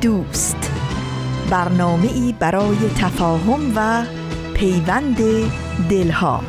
دوست. 0.00 0.72
برنامه 1.50 2.12
ای 2.12 2.34
برای 2.38 2.76
تفاهم 2.98 3.72
و 3.76 4.04
پیوند 4.54 5.16
دلها. 5.90 6.42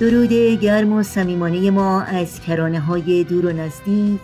درود 0.00 0.32
گرم 0.60 0.92
و 0.92 1.02
صمیمانه 1.02 1.70
ما 1.70 2.02
از 2.02 2.40
کرانه 2.40 2.80
های 2.80 3.24
دور 3.24 3.46
و 3.46 3.52
نزدیک 3.52 4.20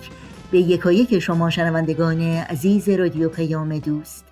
به 0.50 0.58
یکایک 0.58 1.18
شما 1.18 1.50
شنوندگان 1.50 2.20
عزیز 2.22 2.88
رادیو 2.88 3.28
پیام 3.28 3.78
دوست. 3.78 4.24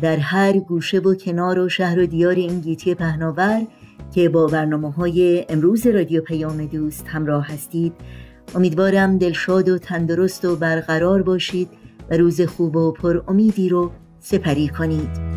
در 0.00 0.16
هر 0.16 0.58
گوشه 0.58 0.98
و 0.98 1.14
کنار 1.14 1.58
و 1.58 1.68
شهر 1.68 1.98
و 1.98 2.06
دیار 2.06 2.34
این 2.34 2.60
گیتی 2.60 2.94
پهناور 2.94 3.66
که 4.14 4.28
با 4.28 4.46
برنامه 4.46 4.92
های 4.92 5.46
امروز 5.48 5.86
رادیو 5.86 6.22
پیام 6.22 6.66
دوست 6.66 7.08
همراه 7.08 7.46
هستید. 7.46 7.92
امیدوارم 8.54 9.18
دلشاد 9.18 9.68
و 9.68 9.78
تندرست 9.78 10.44
و 10.44 10.56
برقرار 10.56 11.22
باشید 11.22 11.68
و 12.10 12.16
روز 12.16 12.40
خوب 12.40 12.76
و 12.76 12.92
پر 12.92 13.22
امیدی 13.28 13.68
رو 13.68 13.90
سپری 14.20 14.68
کنید. 14.68 15.30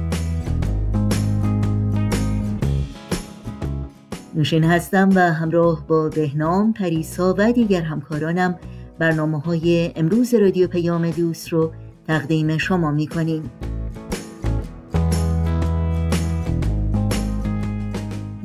نوشین 4.36 4.64
هستم 4.64 5.09
و 5.16 5.20
همراه 5.20 5.88
با 5.88 6.09
بهنام 6.09 6.73
پریسا 6.73 7.36
و 7.38 7.52
دیگر 7.52 7.81
همکارانم 7.81 8.59
برنامه 9.00 9.39
های 9.39 9.92
امروز 9.95 10.33
رادیو 10.33 10.67
پیام 10.67 11.11
دوست 11.11 11.50
رو 11.50 11.72
تقدیم 12.08 12.58
شما 12.58 12.92
می 12.92 13.08
کنیم 13.08 13.52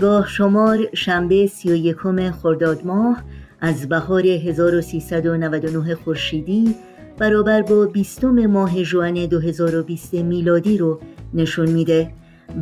گاه 0.00 0.28
شمار 0.28 0.78
شنبه 0.94 1.46
سی 1.46 1.72
و 1.72 1.74
یکم 1.74 2.30
خرداد 2.30 2.86
ماه 2.86 3.24
از 3.60 3.88
بهار 3.88 4.26
1399 4.26 5.94
خورشیدی 5.94 6.74
برابر 7.18 7.62
با 7.62 7.86
بیستم 7.86 8.46
ماه 8.46 8.82
جوان 8.82 9.26
2020 9.26 10.14
میلادی 10.14 10.78
رو 10.78 11.00
نشون 11.34 11.70
میده. 11.70 12.10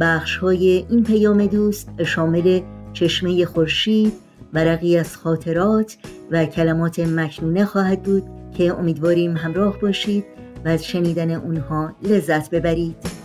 بخش 0.00 0.36
های 0.36 0.86
این 0.90 1.04
پیام 1.04 1.46
دوست 1.46 2.02
شامل 2.04 2.60
چشمه 2.92 3.44
خورشید 3.44 4.12
ورقی 4.52 4.98
از 4.98 5.16
خاطرات 5.16 5.96
و 6.30 6.44
کلمات 6.44 6.98
مکنونه 6.98 7.64
خواهد 7.64 8.02
بود 8.02 8.22
که 8.58 8.78
امیدواریم 8.78 9.36
همراه 9.36 9.80
باشید 9.80 10.24
و 10.64 10.68
از 10.68 10.86
شنیدن 10.86 11.30
اونها 11.30 11.92
لذت 12.02 12.50
ببرید. 12.50 13.15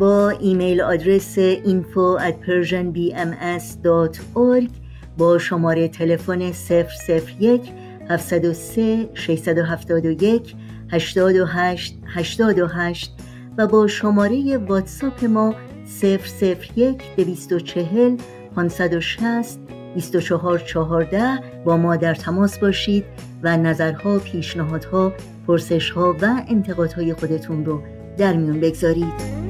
با 0.00 0.30
ایمیل 0.30 0.80
آدرس 0.80 1.38
info 1.64 2.18
at 2.18 2.34
persianbms.org 2.46 4.70
با 5.18 5.38
شماره 5.38 5.88
تلفن 5.88 6.52
001 7.40 7.72
703 8.10 9.08
671 9.14 10.54
828 10.92 11.98
828 12.06 13.14
و 13.58 13.66
با 13.66 13.86
شماره 13.86 14.58
واتساپ 14.58 15.24
ما 15.24 15.54
001 16.02 17.02
240 17.16 18.16
560 18.56 19.60
2414 19.94 21.38
با 21.64 21.76
ما 21.76 21.96
در 21.96 22.14
تماس 22.14 22.58
باشید 22.58 23.04
و 23.42 23.56
نظرها، 23.56 24.18
پیشنهادها، 24.18 25.12
پرسشها 25.46 26.16
و 26.20 26.42
انتقادهای 26.48 27.14
خودتون 27.14 27.64
رو 27.64 27.82
در 28.18 28.36
میون 28.36 28.60
بگذارید. 28.60 29.40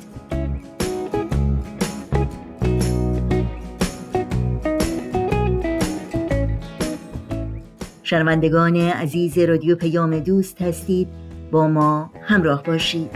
شنوندگان 8.02 8.76
عزیز 8.76 9.38
رادیو 9.38 9.76
پیام 9.76 10.18
دوست 10.18 10.62
هستید. 10.62 11.21
با 11.52 11.68
ما 11.68 12.10
همراه 12.22 12.62
باشید. 12.62 13.10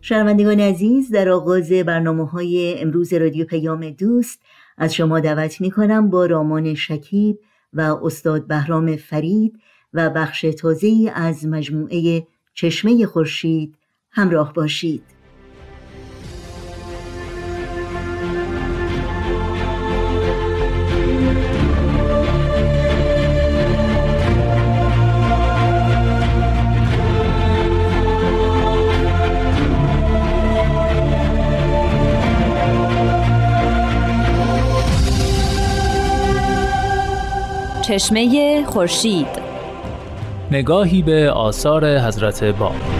شنوندگان 0.00 0.60
عزیز 0.60 1.10
در 1.10 1.28
آغاز 1.28 1.72
برنامه 1.72 2.26
های 2.26 2.74
امروز 2.78 3.12
رادیو 3.12 3.46
پیام 3.46 3.90
دوست 3.90 4.40
از 4.78 4.94
شما 4.94 5.20
دعوت 5.20 5.60
می 5.60 5.70
کنم 5.70 6.10
با 6.10 6.26
رامان 6.26 6.74
شکیب 6.74 7.38
و 7.72 7.80
استاد 7.80 8.46
بهرام 8.46 8.96
فرید 8.96 9.60
و 9.92 10.10
بخش 10.10 10.40
تازه 10.40 11.12
از 11.14 11.46
مجموعه 11.46 12.26
چشمه 12.54 13.06
خورشید 13.06 13.77
همراه 14.10 14.52
باشید. 14.52 15.02
چشمه 37.88 38.64
خورشید. 38.64 39.26
نگاهی 40.50 41.02
به 41.02 41.30
آثار 41.30 41.98
حضرت 41.98 42.44
باب. 42.44 42.97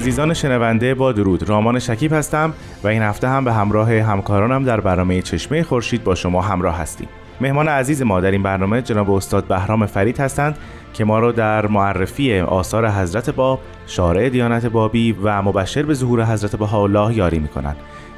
عزیزان 0.00 0.34
شنونده 0.34 0.94
با 0.94 1.12
درود. 1.12 1.48
رامان 1.48 1.78
شکیب 1.78 2.12
هستم 2.12 2.52
و 2.84 2.88
این 2.88 3.02
هفته 3.02 3.28
هم 3.28 3.44
به 3.44 3.52
همراه 3.52 3.92
همکارانم 3.92 4.64
در 4.64 4.80
برنامه 4.80 5.22
چشمه 5.22 5.62
خورشید 5.62 6.04
با 6.04 6.14
شما 6.14 6.40
همراه 6.40 6.78
هستیم. 6.78 7.08
مهمان 7.40 7.68
عزیز 7.68 8.02
ما 8.02 8.20
در 8.20 8.30
این 8.30 8.42
برنامه 8.42 8.82
جناب 8.82 9.10
استاد 9.10 9.44
بهرام 9.44 9.86
فرید 9.86 10.20
هستند 10.20 10.58
که 10.94 11.04
ما 11.04 11.18
را 11.18 11.32
در 11.32 11.66
معرفی 11.66 12.40
آثار 12.40 12.90
حضرت 12.90 13.30
باب 13.30 13.60
شارع 13.86 14.28
دیانت 14.28 14.66
بابی 14.66 15.12
و 15.12 15.42
مبشر 15.42 15.82
به 15.82 15.94
ظهور 15.94 16.24
حضرت 16.24 16.56
بهاءالله 16.56 17.16
یاری 17.16 17.38
می‌کنند. 17.38 17.76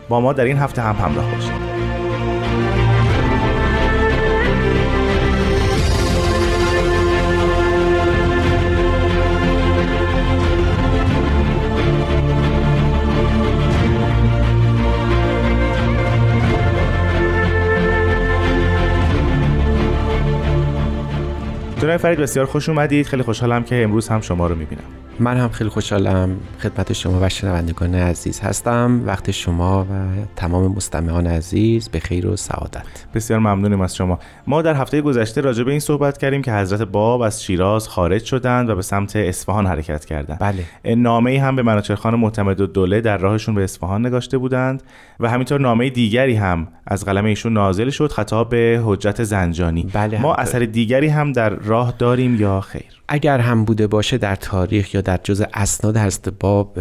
با 0.09 0.21
ما 0.21 0.33
در 0.33 0.45
این 0.45 0.59
هفته 0.59 0.83
هم 0.83 0.97
همراه 0.97 1.31
باشید. 1.35 1.82
جناب 21.93 22.03
فرید 22.03 22.19
بسیار 22.19 22.47
خوش 22.47 22.69
اومدید. 22.69 23.07
خیلی 23.07 23.23
خوشحالم 23.23 23.65
که 23.65 23.83
امروز 23.83 24.09
هم 24.09 24.21
شما 24.21 24.47
رو 24.47 24.55
می‌بینم. 24.55 24.83
من 25.21 25.37
هم 25.37 25.49
خیلی 25.49 25.71
خوشحالم. 25.71 26.37
خدمت 26.59 26.93
شما 26.93 27.19
و 27.23 27.29
شنوندگان 27.29 27.95
عزیز 27.95 28.41
هستم. 28.41 29.03
وقت 29.07 29.31
شما 29.31 29.85
و 29.85 29.87
تمام 30.37 30.73
مستمعان 30.73 31.27
عزیز 31.27 31.89
به 31.89 32.01
خیر 32.01 32.27
و 32.27 32.37
سعادت. 32.37 32.87
بسیار 33.15 33.39
ممنونیم 33.39 33.81
از 33.81 33.97
شما. 33.97 34.19
ما 34.47 34.63
در 34.63 34.75
هفته 34.75 35.01
گذشته 35.01 35.41
راجع 35.41 35.65
به 35.65 35.71
این 35.71 35.81
صحبت 35.81 36.19
کردیم 36.19 36.43
که 36.43 36.53
حضرت 36.53 36.83
باب 36.83 37.21
از 37.21 37.45
شیراز 37.45 37.89
خارج 37.89 38.25
شدند 38.25 38.71
و 38.71 38.77
به 38.77 38.83
سمت 38.83 39.17
اصفهان 39.17 39.67
حرکت 39.67 40.05
کردند. 40.05 40.39
بله. 40.39 40.95
نامه 40.95 41.31
ای 41.31 41.37
هم 41.37 41.57
به 41.57 41.63
مناچرخان 41.63 42.15
معتمد 42.15 42.61
و 42.61 42.67
دوله 42.67 43.01
در 43.01 43.17
راهشون 43.17 43.55
به 43.55 43.65
اصفهان 43.65 44.07
نگاشته 44.07 44.39
بودند 44.39 44.83
و 45.21 45.31
همینطور 45.31 45.61
نامه 45.61 45.91
دیگری 45.91 46.35
هم 46.35 46.69
از 46.87 47.05
قلم 47.05 47.25
ایشون 47.25 47.53
نازل 47.53 47.91
شد 47.91 48.13
خطاب 48.13 48.49
به 48.49 48.81
حجت 48.85 49.23
زنجانی. 49.23 49.87
بله 49.93 50.21
ما 50.21 50.35
اثر 50.35 50.59
دیگری 50.59 51.09
هم 51.09 51.33
در 51.33 51.51
راه 51.51 51.82
داریم 51.91 52.41
یا 52.41 52.61
خیر؟ 52.61 53.03
اگر 53.09 53.39
هم 53.39 53.65
بوده 53.65 53.87
باشه 53.87 54.19
در 54.19 54.37
تاریخ 54.37 54.95
یا 54.95 55.01
در 55.01 55.21
جز 55.25 55.45
اسناد 55.55 55.97
حضرت 55.97 56.29
باب 56.29 56.75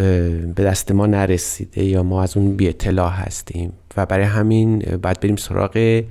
به 0.56 0.64
دست 0.64 0.92
ما 0.92 1.06
نرسیده 1.06 1.84
یا 1.84 2.04
ما 2.04 2.24
از 2.24 2.38
اون 2.38 2.56
بی 2.58 2.70
اطلاع 2.70 3.12
هستیم 3.12 3.74
و 3.98 4.06
برای 4.06 4.26
همین 4.26 4.80
باید 4.80 5.20
بریم 5.20 5.36
سراغ 5.36 6.04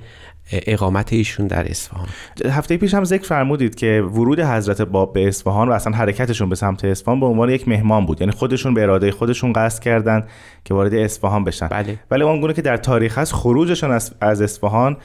اقامت 0.51 1.13
ایشون 1.13 1.47
در 1.47 1.69
اصفهان. 1.69 2.07
هفته 2.49 2.77
پیش 2.77 2.93
هم 2.93 3.03
ذکر 3.03 3.23
فرمودید 3.23 3.75
که 3.75 4.01
ورود 4.01 4.39
حضرت 4.39 4.81
باب 4.81 5.13
به 5.13 5.27
اصفهان 5.27 5.69
و 5.69 5.71
اصلا 5.71 5.93
حرکتشون 5.93 6.49
به 6.49 6.55
سمت 6.55 6.85
اصفهان 6.85 7.19
به 7.19 7.25
عنوان 7.25 7.49
یک 7.49 7.67
مهمان 7.67 8.05
بود. 8.05 8.21
یعنی 8.21 8.33
خودشون 8.33 8.73
به 8.73 8.81
اراده 8.81 9.11
خودشون 9.11 9.53
قصد 9.53 9.83
کردن 9.83 10.23
که 10.65 10.73
وارد 10.73 10.93
اصفهان 10.93 11.43
بشن. 11.43 11.67
بله. 11.67 11.99
ولی 12.11 12.23
اون 12.23 12.53
که 12.53 12.61
در 12.61 12.77
تاریخ 12.77 13.17
هست 13.17 13.33
خروجشون 13.33 13.91
از 14.21 14.41
اصفهان 14.41 14.97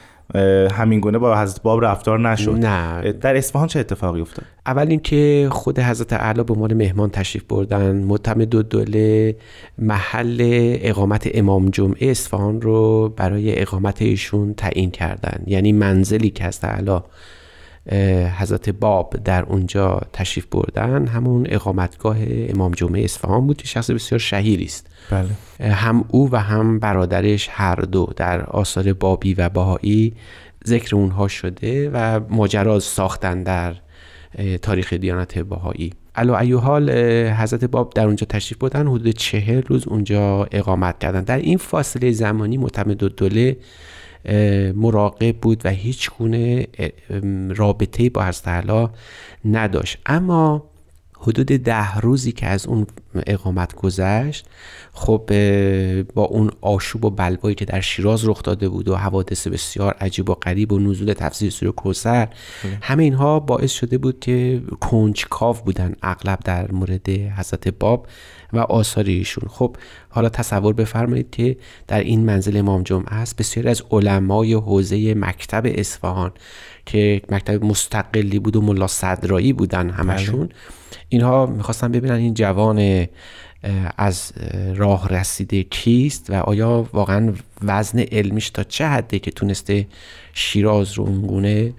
همین 0.71 0.99
گونه 0.99 1.17
با 1.17 1.41
حضرت 1.41 1.61
باب 1.61 1.85
رفتار 1.85 2.19
نشد. 2.19 2.51
نه. 2.51 3.11
در 3.11 3.37
اصفهان 3.37 3.67
چه 3.67 3.79
اتفاقی 3.79 4.21
افتاد؟ 4.21 4.45
اول 4.65 4.87
اینکه 4.89 5.47
خود 5.51 5.79
حضرت 5.79 6.13
اعلی 6.13 6.43
به 6.43 6.53
عنوان 6.53 6.73
مهمان 6.73 7.09
تشریف 7.09 7.43
بردن 7.43 7.95
معتمد 7.95 8.49
دو 8.49 8.63
دوله 8.63 9.35
محل 9.77 10.37
اقامت 10.81 11.29
امام 11.33 11.69
جمعه 11.69 12.11
اصفهان 12.11 12.61
رو 12.61 13.09
برای 13.09 13.61
اقامت 13.61 14.01
ایشون 14.01 14.53
تعیین 14.53 14.91
کردن. 14.91 15.43
یعنی 15.47 15.71
منزلی 15.71 16.29
که 16.29 16.43
حضرت 16.43 16.65
اعلی 16.65 16.99
حضرت 18.39 18.69
باب 18.69 19.15
در 19.23 19.43
اونجا 19.43 20.01
تشریف 20.13 20.45
بردن 20.45 21.07
همون 21.07 21.47
اقامتگاه 21.49 22.17
امام 22.49 22.71
جمعه 22.71 23.03
اصفهان 23.03 23.47
بود 23.47 23.57
که 23.57 23.67
شخص 23.67 23.91
بسیار 23.91 24.19
شهیری 24.19 24.65
است. 24.65 24.87
بله. 25.11 25.73
هم 25.73 26.05
او 26.07 26.31
و 26.31 26.35
هم 26.35 26.79
برادرش 26.79 27.49
هر 27.51 27.75
دو 27.75 28.13
در 28.15 28.41
آثار 28.41 28.93
بابی 28.93 29.33
و 29.33 29.49
باهایی 29.49 30.13
ذکر 30.67 30.95
اونها 30.95 31.27
شده 31.27 31.89
و 31.93 32.19
ماجرا 32.29 32.79
ساختن 32.79 33.43
در 33.43 33.75
تاریخ 34.61 34.93
دیانت 34.93 35.39
باهایی 35.39 35.93
علا 36.15 36.37
ایو 36.37 36.59
حال 36.59 36.89
حضرت 37.29 37.65
باب 37.65 37.93
در 37.93 38.05
اونجا 38.05 38.25
تشریف 38.29 38.57
بردن 38.57 38.87
حدود 38.87 39.09
چهل 39.09 39.61
روز 39.61 39.87
اونجا 39.87 40.47
اقامت 40.51 40.99
کردن. 40.99 41.21
در 41.21 41.37
این 41.37 41.57
فاصله 41.57 42.11
زمانی 42.11 42.57
معتمد 42.57 42.97
دوله 42.97 43.57
مراقب 44.75 45.37
بود 45.37 45.61
و 45.65 45.69
هیچ 45.69 46.09
گونه 46.17 46.67
رابطه 47.49 48.09
با 48.09 48.25
حضرت 48.25 48.89
نداشت. 49.45 49.97
اما 50.05 50.69
حدود 51.19 51.47
ده 51.47 51.97
روزی 51.97 52.31
که 52.31 52.47
از 52.47 52.67
اون 52.67 52.87
اقامت 53.27 53.75
گذشت 53.75 54.45
خب 54.93 55.31
با 56.13 56.23
اون 56.23 56.51
آشوب 56.61 57.05
و 57.05 57.09
بلوایی 57.09 57.55
که 57.55 57.65
در 57.65 57.81
شیراز 57.81 58.27
رخ 58.27 58.43
داده 58.43 58.69
بود 58.69 58.87
و 58.87 58.95
حوادث 58.95 59.47
بسیار 59.47 59.93
عجیب 59.93 60.29
و 60.29 60.33
غریب 60.33 60.71
و 60.71 60.79
نزول 60.79 61.13
تفسیر 61.13 61.49
سوره 61.49 61.71
کوسر 61.71 62.25
بله. 62.25 62.77
همه 62.81 63.03
اینها 63.03 63.39
باعث 63.39 63.71
شده 63.71 63.97
بود 63.97 64.19
که 64.19 64.61
کنجکاو 64.79 65.55
بودن 65.65 65.95
اغلب 66.01 66.39
در 66.45 66.71
مورد 66.71 67.09
حضرت 67.09 67.67
باب 67.67 68.07
و 68.53 68.59
آثار 68.59 69.03
ایشون 69.03 69.49
خب 69.49 69.75
حالا 70.09 70.29
تصور 70.29 70.73
بفرمایید 70.73 71.29
که 71.31 71.57
در 71.87 71.99
این 71.99 72.25
منزل 72.25 72.57
امام 72.57 72.83
جمعه 72.83 73.13
است 73.13 73.35
بسیاری 73.35 73.69
از 73.69 73.83
علمای 73.91 74.53
حوزه 74.53 75.13
مکتب 75.13 75.63
اصفهان 75.65 76.31
که 76.85 77.21
مکتب 77.29 77.65
مستقلی 77.65 78.39
بود 78.39 78.55
و 78.55 78.61
ملا 78.61 78.87
صدرایی 78.87 79.53
بودن 79.53 79.89
همشون 79.89 80.45
بله. 80.45 80.55
اینها 81.09 81.45
می‌خواستن 81.45 81.91
ببینن 81.91 82.15
این 82.15 82.33
جوان 82.33 83.06
از 83.97 84.31
راه 84.75 85.09
رسیده 85.09 85.63
کیست 85.63 86.29
و 86.29 86.33
آیا 86.33 86.85
واقعا 86.93 87.33
وزن 87.63 87.99
علمیش 87.99 88.49
تا 88.49 88.63
چه 88.63 88.87
حده 88.87 89.19
که 89.19 89.31
تونسته 89.31 89.87
شیراز 90.33 90.93
رو 90.93 91.03
اونگونه 91.03 91.73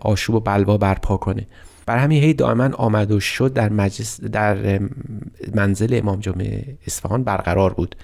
آشوب 0.00 0.34
و 0.34 0.40
بلوا 0.40 0.78
برپا 0.78 1.16
کنه؟ 1.16 1.46
بر 1.86 1.98
همین 1.98 2.22
هی 2.22 2.34
دائما 2.34 2.70
آمد 2.74 3.10
و 3.10 3.20
شد 3.20 3.52
در 3.52 3.68
مجلس 3.68 4.20
در 4.20 4.80
منزل 5.54 6.00
امام 6.02 6.20
جمعه 6.20 6.64
اصفهان 6.86 7.24
برقرار 7.24 7.74
بود. 7.74 7.96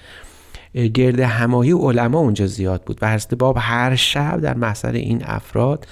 گرد 0.94 1.20
همایی 1.20 1.72
علما 1.72 2.18
اونجا 2.18 2.46
زیاد 2.46 2.82
بود 2.82 2.98
و 3.02 3.12
حضرت 3.12 3.34
باب 3.34 3.56
هر 3.60 3.96
شب 3.96 4.40
در 4.40 4.54
محضر 4.54 4.92
این 4.92 5.22
افراد 5.24 5.86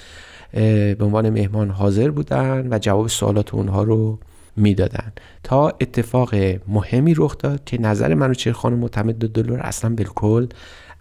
به 0.53 0.97
عنوان 0.99 1.29
مهمان 1.29 1.69
حاضر 1.69 2.11
بودن 2.11 2.67
و 2.73 2.79
جواب 2.79 3.07
سوالات 3.07 3.53
اونها 3.53 3.83
رو 3.83 4.19
می‌دادن. 4.57 5.11
تا 5.43 5.69
اتفاق 5.69 6.35
مهمی 6.67 7.13
رخ 7.17 7.37
داد 7.37 7.63
که 7.65 7.81
نظر 7.81 8.13
منوچهر 8.13 8.53
خانم 8.53 8.79
معتمد 8.79 9.15
دلار 9.15 9.59
اصلا 9.59 9.95
بالکل 9.95 10.47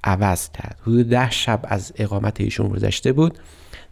عوض 0.05 0.51
کرد. 0.51 0.79
حدود 0.83 1.09
ده 1.09 1.31
شب 1.31 1.61
از 1.65 1.93
اقامت 1.97 2.41
ایشون 2.41 2.69
گذشته 2.69 3.13
بود. 3.13 3.39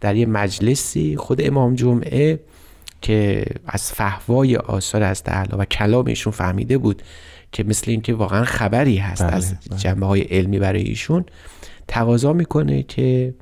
در 0.01 0.17
یه 0.17 0.27
مجلسی 0.27 1.17
خود 1.17 1.47
امام 1.47 1.75
جمعه 1.75 2.41
که 3.03 3.45
از 3.67 3.93
فهوای 3.93 4.57
آثار 4.57 5.03
از 5.03 5.23
تعالی 5.23 5.57
و 5.59 5.65
کلام 5.65 6.07
ایشون 6.07 6.33
فهمیده 6.33 6.79
بود 6.79 7.03
که 7.53 7.65
مثل 7.65 7.91
اینکه 7.91 8.15
واقعا 8.15 8.45
خبری 8.45 8.97
هست 8.97 9.23
بله، 9.23 9.33
از 9.33 9.55
بله. 9.55 9.79
جنبه 9.79 10.07
های 10.07 10.21
علمی 10.21 10.59
برای 10.59 10.83
ایشون 10.83 11.25
تقاضا 11.89 12.33
می‌کنه 12.33 12.83
که 12.83 13.35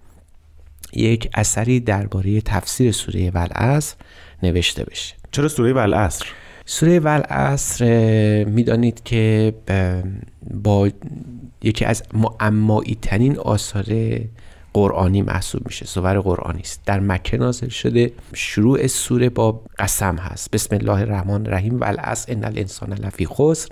یک 0.92 1.30
اثری 1.34 1.80
درباره 1.80 2.40
تفسیر 2.40 2.92
سوره 2.92 3.30
ولعصر 3.30 3.94
نوشته 4.42 4.84
بشه. 4.84 5.14
چرا 5.30 5.48
سوره 5.48 5.72
ولعصر 5.72 6.26
سوره 6.64 6.98
ولعصر 6.98 8.44
می‌دانید 8.44 9.02
که 9.04 9.54
با 10.50 10.90
یکی 11.62 11.84
از 11.84 12.02
معمایی 12.14 12.98
ترین 13.02 13.38
آثار 13.38 13.84
قرآنی 14.74 15.22
محسوب 15.22 15.62
میشه. 15.66 15.86
سور 15.86 16.20
قرآنی 16.20 16.60
است. 16.60 16.80
در 16.86 17.00
مکه 17.00 17.36
نازل 17.36 17.68
شده. 17.68 18.12
شروع 18.34 18.86
سوره 18.86 19.28
با 19.28 19.62
قسم 19.78 20.16
هست. 20.16 20.50
بسم 20.50 20.76
الله 20.76 21.00
الرحمن 21.00 21.46
الرحیم. 21.46 21.80
والعصر 21.80 22.32
ان 22.32 22.44
الانسان 22.44 22.92
لفی 22.92 23.26
خسر. 23.26 23.68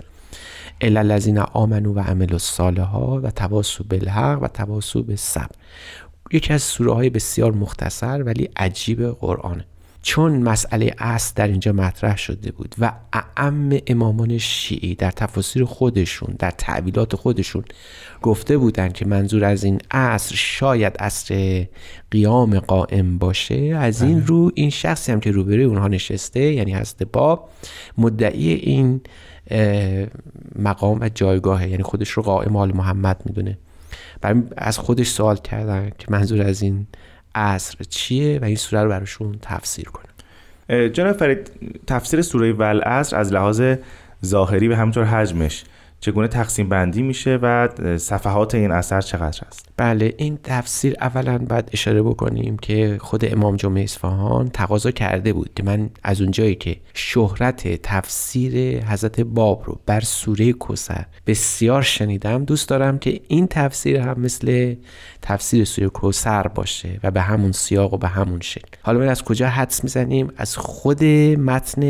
الا 0.81 0.99
الذین 0.99 1.37
آمنوا 1.37 1.93
و 1.93 1.99
عملوا 1.99 2.35
الصالحات 2.35 3.23
و 3.23 3.31
تواصوا 3.31 3.85
بالحق 3.89 4.39
و 4.41 4.47
تواصوا 4.47 5.01
بالصبر. 5.01 5.55
یکی 6.31 6.53
از 6.53 6.61
سوره 6.61 6.93
های 6.93 7.09
بسیار 7.09 7.51
مختصر 7.51 8.23
ولی 8.23 8.49
عجیب 8.55 9.11
قرآنه. 9.11 9.65
چون 10.01 10.41
مسئله 10.41 10.95
اصل 10.97 11.33
در 11.35 11.47
اینجا 11.47 11.73
مطرح 11.73 12.17
شده 12.17 12.51
بود 12.51 12.75
و 12.79 12.91
اعم 13.13 13.77
امامان 13.87 14.37
شیعی 14.37 14.95
در 14.95 15.11
تفاسیر 15.11 15.65
خودشون 15.65 16.35
در 16.39 16.51
تعبیلات 16.51 17.15
خودشون 17.15 17.63
گفته 18.21 18.57
بودند 18.57 18.93
که 18.93 19.05
منظور 19.05 19.45
از 19.45 19.63
این 19.63 19.79
عصر 19.91 20.35
شاید 20.35 20.97
عصر 20.97 21.65
قیام 22.11 22.59
قائم 22.59 23.17
باشه 23.17 23.55
از 23.55 24.01
این 24.01 24.15
بله. 24.15 24.25
رو 24.25 24.51
این 24.55 24.69
شخصی 24.69 25.11
هم 25.11 25.19
که 25.19 25.31
روبروی 25.31 25.63
اونها 25.63 25.87
نشسته 25.87 26.39
یعنی 26.39 26.71
هست 26.71 27.03
باب 27.03 27.49
مدعی 27.97 28.53
این 28.53 29.01
مقام 30.55 30.99
و 31.01 31.09
جایگاهه 31.09 31.69
یعنی 31.69 31.83
خودش 31.83 32.09
رو 32.09 32.23
قائم 32.23 32.55
آل 32.55 32.75
محمد 32.75 33.21
می‌دونه 33.25 33.57
از 34.57 34.77
خودش 34.77 35.07
سوال 35.07 35.37
کردن 35.37 35.91
که 35.97 36.07
منظور 36.09 36.41
از 36.41 36.61
این 36.61 36.87
عصر 37.35 37.83
چیه 37.89 38.39
و 38.39 38.45
این 38.45 38.55
سوره 38.55 38.83
رو 38.83 38.89
براشون 38.89 39.39
تفسیر 39.41 39.85
کنه 39.85 40.09
جناب 40.89 41.17
فرید 41.17 41.51
تفسیر 41.87 42.21
سوره 42.21 42.53
ولعصر 42.53 43.17
از 43.17 43.33
لحاظ 43.33 43.61
ظاهری 44.25 44.67
و 44.67 44.75
همینطور 44.75 45.03
حجمش 45.03 45.63
چگونه 45.99 46.27
تقسیم 46.27 46.69
بندی 46.69 47.01
میشه 47.01 47.39
و 47.41 47.67
صفحات 47.97 48.55
این 48.55 48.71
اثر 48.71 49.01
چقدر 49.01 49.41
است؟ 49.47 49.69
بله 49.77 50.13
این 50.17 50.39
تفسیر 50.43 50.95
اولا 51.01 51.37
باید 51.37 51.69
اشاره 51.73 52.01
بکنیم 52.01 52.57
که 52.57 52.97
خود 53.01 53.33
امام 53.33 53.55
جمعه 53.55 53.83
اصفهان 53.83 54.49
تقاضا 54.49 54.91
کرده 54.91 55.33
بود. 55.33 55.49
که 55.55 55.63
من 55.63 55.89
از 56.03 56.21
اونجایی 56.21 56.55
که 56.55 56.77
شهرت 56.93 57.81
تفسیر 57.81 58.83
حضرت 58.85 59.21
باب 59.21 59.63
رو 59.65 59.79
بر 59.85 59.99
سوره 59.99 60.53
کسر 60.53 61.05
بسیار 61.27 61.81
شنیدم 61.81 62.45
دوست 62.45 62.69
دارم 62.69 62.99
که 62.99 63.21
این 63.27 63.47
تفسیر 63.47 63.99
هم 63.99 64.19
مثل 64.19 64.75
تفسیر 65.21 65.65
سوره 65.65 65.89
کسر 66.03 66.47
باشه 66.47 66.99
و 67.03 67.11
به 67.11 67.21
همون 67.21 67.51
سیاق 67.51 67.93
و 67.93 67.97
به 67.97 68.07
همون 68.07 68.39
شکل. 68.41 68.77
حالا 68.81 68.99
من 68.99 69.07
از 69.07 69.23
کجا 69.23 69.49
حدس 69.49 69.83
می‌زنیم؟ 69.83 70.31
از 70.37 70.57
خود 70.57 71.03
متن 71.03 71.83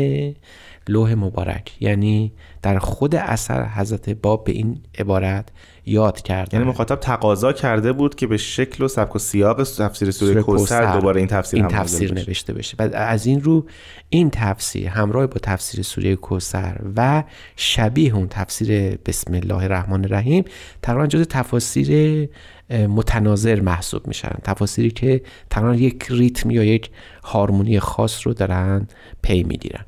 لوح 0.88 1.14
مبارک. 1.14 1.76
یعنی 1.80 2.32
در 2.62 2.78
خود 2.78 3.14
اثر 3.14 3.68
حضرت 3.68 4.10
باب 4.10 4.44
به 4.44 4.52
این 4.52 4.80
عبارت 4.98 5.48
یاد 5.86 6.22
کرد 6.22 6.54
یعنی 6.54 6.66
مخاطب 6.66 6.96
تقاضا 6.96 7.52
کرده 7.52 7.92
بود 7.92 8.14
که 8.14 8.26
به 8.26 8.36
شکل 8.36 8.84
و 8.84 8.88
سبک 8.88 9.16
و 9.16 9.18
سیاق 9.18 9.62
تفسیر 9.62 10.10
سوره 10.10 10.42
کوثر 10.42 10.92
دوباره 10.94 11.18
این 11.18 11.28
تفسیر 11.28 11.60
این 11.60 11.68
تفسیر 11.68 12.14
نوشته 12.14 12.52
بشه. 12.52 12.76
بعد 12.76 12.94
از 12.94 13.26
این 13.26 13.40
رو 13.40 13.66
این 14.08 14.30
تفسیر 14.30 14.88
همراه 14.88 15.26
با 15.26 15.38
تفسیر 15.42 15.82
سوره 15.82 16.16
کوثر 16.16 16.80
و 16.96 17.24
شبیه 17.56 18.14
اون 18.14 18.28
تفسیر 18.28 18.96
بسم 18.96 19.34
الله 19.34 19.54
الرحمن 19.54 20.04
الرحیم 20.04 20.44
تقریبا 20.82 21.06
جز 21.06 21.26
تفاسیر 21.26 22.28
متناظر 22.70 23.60
محسوب 23.60 24.06
میشن. 24.06 24.34
تفاسیری 24.44 24.90
که 24.90 25.22
تقریبا 25.50 25.74
یک 25.74 26.06
ریتم 26.10 26.50
یا 26.50 26.64
یک 26.64 26.90
هارمونی 27.24 27.80
خاص 27.80 28.26
رو 28.26 28.34
دارن 28.34 28.88
پی 29.22 29.42
می‌گیرن. 29.42 29.84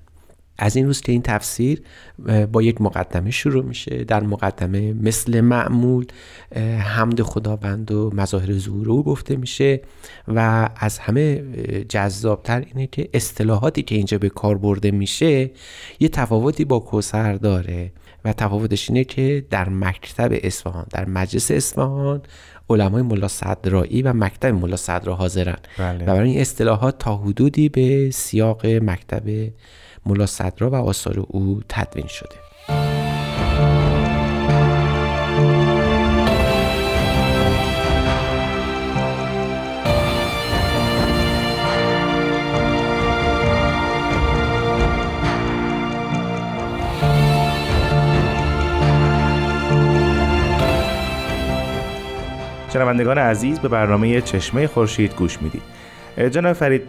از 0.62 0.76
این 0.76 0.87
روز 0.87 1.00
که 1.00 1.12
این 1.12 1.23
تفسیر 1.23 1.83
با 2.52 2.62
یک 2.62 2.81
مقدمه 2.81 3.31
شروع 3.31 3.64
میشه 3.64 4.04
در 4.04 4.23
مقدمه 4.23 4.92
مثل 4.92 5.40
معمول 5.40 6.07
حمد 6.78 7.23
خداوند 7.23 7.90
و 7.90 8.11
مظاهر 8.14 8.52
ظهور 8.52 8.90
او 8.90 9.04
گفته 9.04 9.37
میشه 9.37 9.81
و 10.28 10.71
از 10.76 10.99
همه 10.99 11.42
جذابتر 11.88 12.61
اینه 12.61 12.87
که 12.87 13.09
اصطلاحاتی 13.14 13.83
که 13.83 13.95
اینجا 13.95 14.19
به 14.19 14.28
کار 14.28 14.59
برده 14.59 14.90
میشه 14.90 15.50
یه 16.00 16.09
تفاوتی 16.09 16.64
با 16.64 16.78
کوسر 16.78 17.35
داره 17.35 17.92
و 18.25 18.33
تفاوتش 18.33 18.90
اینه 18.90 19.04
که 19.04 19.47
در 19.50 19.69
مکتب 19.69 20.33
اصفهان 20.42 20.87
در 20.90 21.04
مجلس 21.09 21.50
اصفهان 21.50 22.23
علمای 22.71 23.02
ملا 23.02 23.28
صدرایی 23.28 24.02
و 24.02 24.12
مکتب 24.12 24.54
ملا 24.54 24.76
صدرا 24.76 25.14
حاضرن 25.14 25.57
بله. 25.78 26.04
و 26.04 26.07
برای 26.07 26.31
این 26.31 26.40
اصطلاحات 26.40 26.99
تا 26.99 27.16
حدودی 27.16 27.69
به 27.69 28.11
سیاق 28.11 28.66
مکتب 28.66 29.52
ملا 30.07 30.27
صدرا 30.27 30.71
و 30.71 30.75
آثار 30.75 31.27
او 31.29 31.61
تدوین 31.69 32.07
شده. 32.07 32.37
شنوندگان 52.73 53.19
عزیز 53.19 53.59
به 53.59 53.69
برنامه 53.69 54.21
چشمه 54.21 54.67
خورشید 54.67 55.15
گوش 55.15 55.43
می‌دید. 55.43 55.63
جناب 56.31 56.53
فرید 56.53 56.89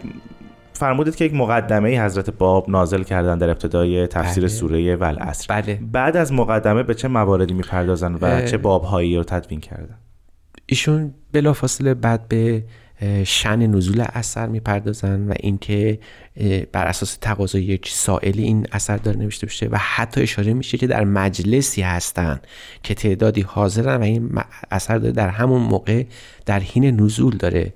فرمودید 0.74 1.16
که 1.16 1.24
یک 1.24 1.34
مقدمه 1.34 2.04
حضرت 2.04 2.30
باب 2.30 2.70
نازل 2.70 3.02
کردن 3.02 3.38
در 3.38 3.50
ابتدای 3.50 4.06
تفسیر 4.06 4.44
بله. 4.44 4.52
سوره 4.52 4.96
والعصر 4.96 5.46
بله. 5.48 5.80
بعد 5.92 6.16
از 6.16 6.32
مقدمه 6.32 6.82
به 6.82 6.94
چه 6.94 7.08
مواردی 7.08 7.54
می‌پردازن 7.54 8.14
و 8.14 8.46
چه 8.46 8.58
بابهایی 8.58 9.16
رو 9.16 9.24
تدوین 9.24 9.60
کردن 9.60 9.98
ایشون 10.66 11.14
بلافاصله 11.32 11.94
بعد 11.94 12.28
به 12.28 12.64
شن 13.24 13.66
نزول 13.66 14.04
اثر 14.08 14.46
می‌پردازن 14.46 15.28
و 15.28 15.34
اینکه 15.40 15.98
بر 16.72 16.86
اساس 16.86 17.16
تقاضای 17.20 17.62
یک 17.62 17.88
سائلی 17.88 18.42
این 18.42 18.66
اثر 18.72 18.96
داره 18.96 19.18
نوشته 19.18 19.46
بشه 19.46 19.68
و 19.70 19.76
حتی 19.76 20.20
اشاره 20.22 20.52
میشه 20.52 20.78
که 20.78 20.86
در 20.86 21.04
مجلسی 21.04 21.82
هستن 21.82 22.40
که 22.82 22.94
تعدادی 22.94 23.40
حاضرن 23.40 23.96
و 23.96 24.02
این 24.02 24.38
اثر 24.70 24.98
داره 24.98 25.12
در 25.12 25.28
همون 25.28 25.62
موقع 25.62 26.04
در 26.46 26.60
حین 26.60 27.00
نزول 27.00 27.36
داره 27.36 27.72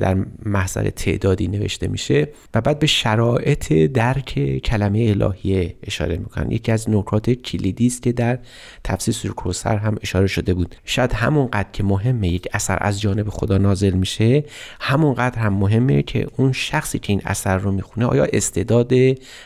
در 0.00 0.16
محضر 0.44 0.90
تعدادی 0.90 1.48
نوشته 1.48 1.88
میشه 1.88 2.28
و 2.54 2.60
بعد 2.60 2.78
به 2.78 2.86
شرایط 2.86 3.72
درک 3.72 4.58
کلمه 4.58 5.14
الهیه 5.20 5.74
اشاره 5.82 6.16
می‌کنن. 6.16 6.50
یکی 6.50 6.72
از 6.72 6.90
نکات 6.90 7.30
کلیدی 7.30 7.86
است 7.86 8.02
که 8.02 8.12
در 8.12 8.38
تفسیر 8.84 9.14
سوره 9.14 9.34
کوثر 9.34 9.76
هم 9.76 9.96
اشاره 10.02 10.26
شده 10.26 10.54
بود. 10.54 10.74
شاید 10.84 11.12
همونقدر 11.12 11.68
که 11.72 11.84
مهمه 11.84 12.28
یک 12.28 12.48
اثر 12.52 12.78
از 12.80 13.00
جانب 13.00 13.28
خدا 13.28 13.58
نازل 13.58 13.92
میشه 13.92 14.44
همونقدر 14.80 15.38
هم 15.38 15.52
مهمه 15.52 16.02
که 16.02 16.26
اون 16.36 16.52
شخصی 16.52 16.98
که 16.98 17.12
این 17.12 17.22
اثر 17.24 17.58
رو 17.58 17.72
می‌خونه 17.72 18.06
آیا 18.06 18.26
استعداد 18.32 18.92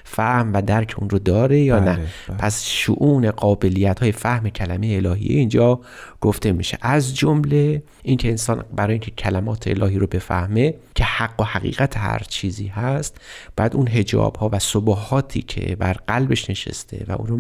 فهم 0.05 0.53
و 0.55 0.63
درک 0.63 0.95
اون 0.99 1.11
رو 1.11 1.19
داره 1.19 1.61
یا 1.61 1.79
نه؟ 1.79 1.85
بله، 1.85 2.07
بله. 2.29 2.37
پس 2.37 2.65
شعون 2.65 3.31
قابلیت 3.31 4.01
های 4.01 4.13
فهم 4.13 4.49
کلمه 4.49 4.87
الهیه 4.87 5.37
اینجا 5.37 5.81
گفته 6.21 6.53
میشه. 6.53 6.79
از 6.81 7.17
جمله 7.17 7.83
اینکه 8.03 8.29
انسان 8.29 8.65
برای 8.77 8.93
اینکه 8.93 9.11
کلمات 9.11 9.69
الهی 9.69 9.99
رو 9.99 10.07
بفهمه 10.09 10.75
که 10.95 11.05
حق 11.05 11.41
و 11.41 11.45
حقیقت 11.45 11.97
هر 11.97 12.23
چیزی 12.29 12.67
هست. 12.67 13.21
بعد 13.57 13.77
اون 13.77 13.89
هجاب 13.89 14.37
ها 14.37 14.51
و 14.53 14.59
صبحاتی 14.59 15.43
که 15.43 15.77
بر 15.77 15.93
قلبش 15.93 16.51
نشسته 16.51 17.05
و 17.09 17.13
اون 17.13 17.27
رو 17.27 17.39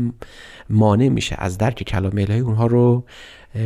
مانع 0.70 1.08
میشه 1.08 1.36
از 1.38 1.58
درک 1.58 1.82
کلام 1.82 2.18
الهی 2.18 2.40
اونها 2.40 2.66
رو 2.66 3.04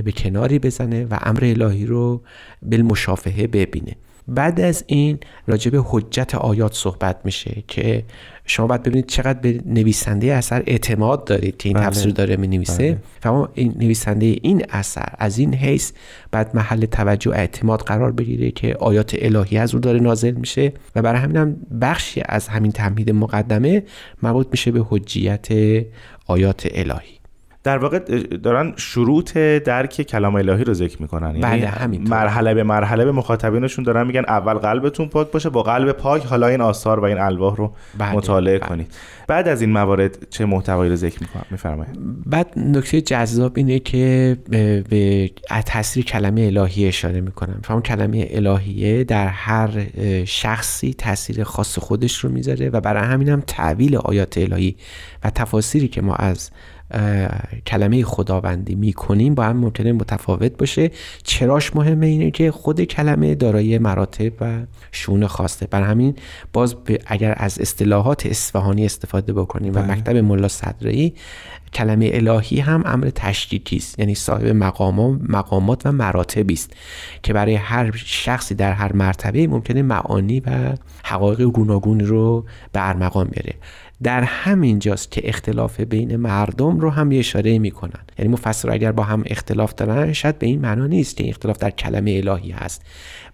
به 0.05 0.13
کناری 0.13 0.59
بزنه 0.59 1.05
و 1.05 1.19
امر 1.23 1.45
الهی 1.45 1.87
رو 1.87 2.23
بالمشافهه 2.63 3.47
ببینه. 3.47 3.97
بعد 4.29 4.61
از 4.61 4.85
این 4.87 5.19
راجع 5.47 5.71
به 5.71 5.83
حجت 5.85 6.35
آیات 6.35 6.75
صحبت 6.75 7.17
میشه 7.25 7.65
که 7.69 8.05
شما 8.47 8.67
باید 8.67 8.83
ببینید 8.83 9.07
چقدر 9.07 9.39
به 9.41 9.61
نویسنده 9.67 10.33
اثر 10.33 10.63
اعتماد 10.67 11.25
دارید 11.25 11.57
که 11.57 11.69
این 11.69 11.79
بله. 11.79 11.87
تفسیر 11.87 12.13
داره 12.13 12.37
می 12.37 12.49
نویسه 12.49 12.99
بله. 13.25 13.49
این 13.55 13.75
نویسنده 13.79 14.27
این 14.27 14.65
اثر 14.71 15.09
از 15.19 15.39
این 15.39 15.55
حیث 15.55 15.93
بعد 16.31 16.57
محل 16.57 16.87
توجه 16.87 17.31
و 17.31 17.35
اعتماد 17.35 17.81
قرار 17.81 18.13
بگیره 18.13 18.51
که 18.51 18.75
آیات 18.75 19.17
الهی 19.19 19.59
از 19.59 19.75
او 19.75 19.81
داره 19.81 20.01
نازل 20.01 20.31
میشه 20.31 20.73
و 20.97 21.03
برای 21.03 21.21
همین 21.21 21.37
هم 21.37 21.57
بخشی 21.81 22.23
از 22.25 22.49
همین 22.49 22.73
تمهید 22.73 23.11
مقدمه 23.11 23.83
مربوط 24.23 24.47
میشه 24.51 24.71
به 24.71 24.87
حجیت 24.89 25.49
آیات 26.27 26.69
الهی 26.75 27.22
در 27.65 27.79
واقع 27.79 27.99
دارن 28.43 28.73
شروط 28.77 29.39
درک 29.39 30.03
کلام 30.03 30.35
الهی 30.35 30.65
رو 30.65 30.75
ذکر 30.75 31.03
می‌کنن. 31.03 31.37
یعنی 31.37 31.41
بله 31.41 31.67
همین 31.67 32.09
مرحله 32.09 32.55
به 32.55 32.63
مرحله 32.63 33.05
به 33.05 33.13
مخاطبینشون 33.13 33.85
دارن 33.85 34.07
میگن 34.07 34.25
اول 34.29 34.55
قلبتون 34.55 35.09
پاک 35.09 35.31
باشه 35.31 35.49
با 35.49 35.63
قلب 35.63 35.93
پاک 35.93 36.25
حالا 36.25 36.47
این 36.47 36.61
آثار 36.61 37.01
و 37.01 37.05
این 37.05 37.19
الواح 37.19 37.57
رو 37.57 37.73
بله. 37.99 38.13
مطالعه 38.13 38.59
بله. 38.59 38.69
کنید. 38.69 38.95
بعد 39.27 39.49
از 39.49 39.61
این 39.61 39.71
موارد 39.71 40.27
چه 40.31 40.45
محتوایی 40.45 40.91
رو 40.91 40.97
ذکر 40.97 41.19
می‌کنن؟ 41.21 41.45
میفرمایید. 41.51 41.99
بعد 42.27 42.53
نکته 42.57 43.01
جذاب 43.01 43.53
اینه 43.55 43.79
که 43.79 44.37
به 44.91 45.31
تاثیر 45.67 46.05
کلمه 46.05 46.41
الهی 46.41 46.89
اشاره 46.89 47.21
می‌کنن 47.21 47.57
فهم 47.65 47.83
کلمه 47.83 48.29
الهیه 48.31 49.05
در 49.05 49.27
هر 49.27 49.71
شخصی 50.25 50.95
تاثیر 50.95 51.45
خاص 51.45 51.79
خودش 51.79 52.19
رو 52.19 52.31
می‌ذاره 52.31 52.71
و 52.71 52.81
برای 52.81 53.03
همین 53.03 53.29
هم 53.29 53.43
تعویل 53.47 53.97
آیات 53.97 54.39
الهی 54.39 54.77
و 55.25 55.31
تفاسیری 55.31 55.89
که 55.89 56.03
ما 56.03 56.15
از 56.15 56.51
کلمه 57.67 58.05
خداوندی 58.05 58.75
می‌کنیم 58.75 59.35
با 59.35 59.45
هم 59.45 59.57
ممکنه 59.57 59.93
متفاوت 59.93 60.57
باشه. 60.57 60.91
چراش 61.23 61.77
مهمه 61.77 62.07
اینه 62.07 62.31
که 62.31 62.51
خود 62.51 62.85
کلمه 62.85 63.35
دارای 63.35 63.79
مراتب 63.79 64.33
و 64.41 64.61
شون 64.93 65.27
خواسته 65.27 65.67
بر 65.67 65.83
همین 65.83 66.17
باز 66.53 66.77
اگر 67.07 67.35
از 67.37 67.61
اصطلاحات 67.61 68.27
اصفهانی 68.27 68.85
استفاده 68.85 69.33
بکنیم 69.33 69.73
و 69.73 69.83
بله. 69.83 69.93
مکتب 69.93 70.17
ملا 70.17 70.49
صدرایی 70.49 71.15
کلمه 71.75 72.11
الهی 72.13 72.61
هم 72.61 72.83
امر 72.87 73.11
تشدیدی 73.15 73.77
است. 73.77 73.99
یعنی 73.99 74.15
صاحب 74.15 74.47
مقام 74.47 75.21
مقامات 75.29 75.87
و 75.87 75.93
مراتبی 75.93 76.55
است 76.55 76.73
که 77.23 77.33
برای 77.33 77.55
هر 77.55 77.93
شخصی 77.97 78.55
در 78.55 78.73
هر 78.73 78.93
مرتبه 78.93 79.47
ممکنه 79.47 79.83
معانی 79.83 80.41
و 80.41 80.51
حقایق 81.05 81.43
گوناگون 81.43 82.01
رو 82.01 82.45
به 82.73 82.89
ارمغان 82.89 83.29
بیاره 83.29 83.55
در 84.03 84.23
همین 84.23 84.79
جاست 84.79 85.11
که 85.11 85.29
اختلاف 85.29 85.81
بین 85.81 86.17
مردم 86.17 86.81
رو 86.81 86.91
هم 86.91 87.11
اشاره 87.13 87.59
می‌کنن. 87.59 88.01
یعنی 88.19 88.33
مفسر 88.33 88.71
اگر 88.71 88.93
با 88.93 89.03
هم 89.03 89.23
اختلاف 89.27 89.75
دارن 89.75 90.13
شاید 90.13 90.39
به 90.39 90.47
این 90.47 90.61
معنا 90.61 90.87
نیست 90.87 91.17
که 91.17 91.29
اختلاف 91.29 91.59
در 91.59 91.71
کلمه 91.71 92.21
الهی 92.25 92.51
هست. 92.51 92.83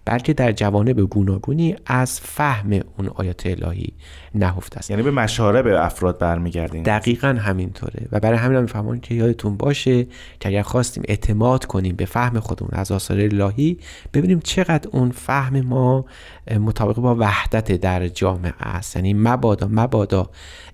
بلکه 0.05 0.33
در 0.33 0.51
جوانب 0.51 1.01
گوناگونی 1.01 1.75
از 1.85 2.19
فهم 2.19 2.79
اون 2.97 3.09
آیات 3.15 3.45
الهی 3.45 3.93
نهفته 4.35 4.77
است. 4.77 4.89
یعنی 4.91 5.03
به 5.03 5.11
مشاره 5.11 5.61
به 5.61 5.85
افراد 5.85 6.17
برمیگردیم 6.17 6.83
دقیقا 6.83 7.27
همینطوره 7.27 8.07
و 8.11 8.19
برای 8.19 8.37
همین 8.37 8.55
هم 8.57 8.61
میفهمون 8.61 8.99
که 8.99 9.15
یادتون 9.15 9.57
باشه 9.57 10.03
که 10.39 10.49
اگر 10.49 10.61
خواستیم 10.61 11.03
اعتماد 11.07 11.65
کنیم 11.65 11.95
به 11.95 12.05
فهم 12.05 12.39
خودمون 12.39 12.71
از 12.73 12.91
آثار 12.91 13.19
الهی 13.19 13.77
ببینیم 14.13 14.39
چقدر 14.39 14.89
اون 14.91 15.11
فهم 15.11 15.61
ما 15.61 16.05
مطابق 16.59 16.95
با 16.95 17.15
وحدت 17.15 17.71
در 17.71 18.07
جامعه 18.07 18.53
است. 18.59 18.95
یعنی 18.95 19.13
مبادا 19.13 19.67
مبادا 19.71 20.29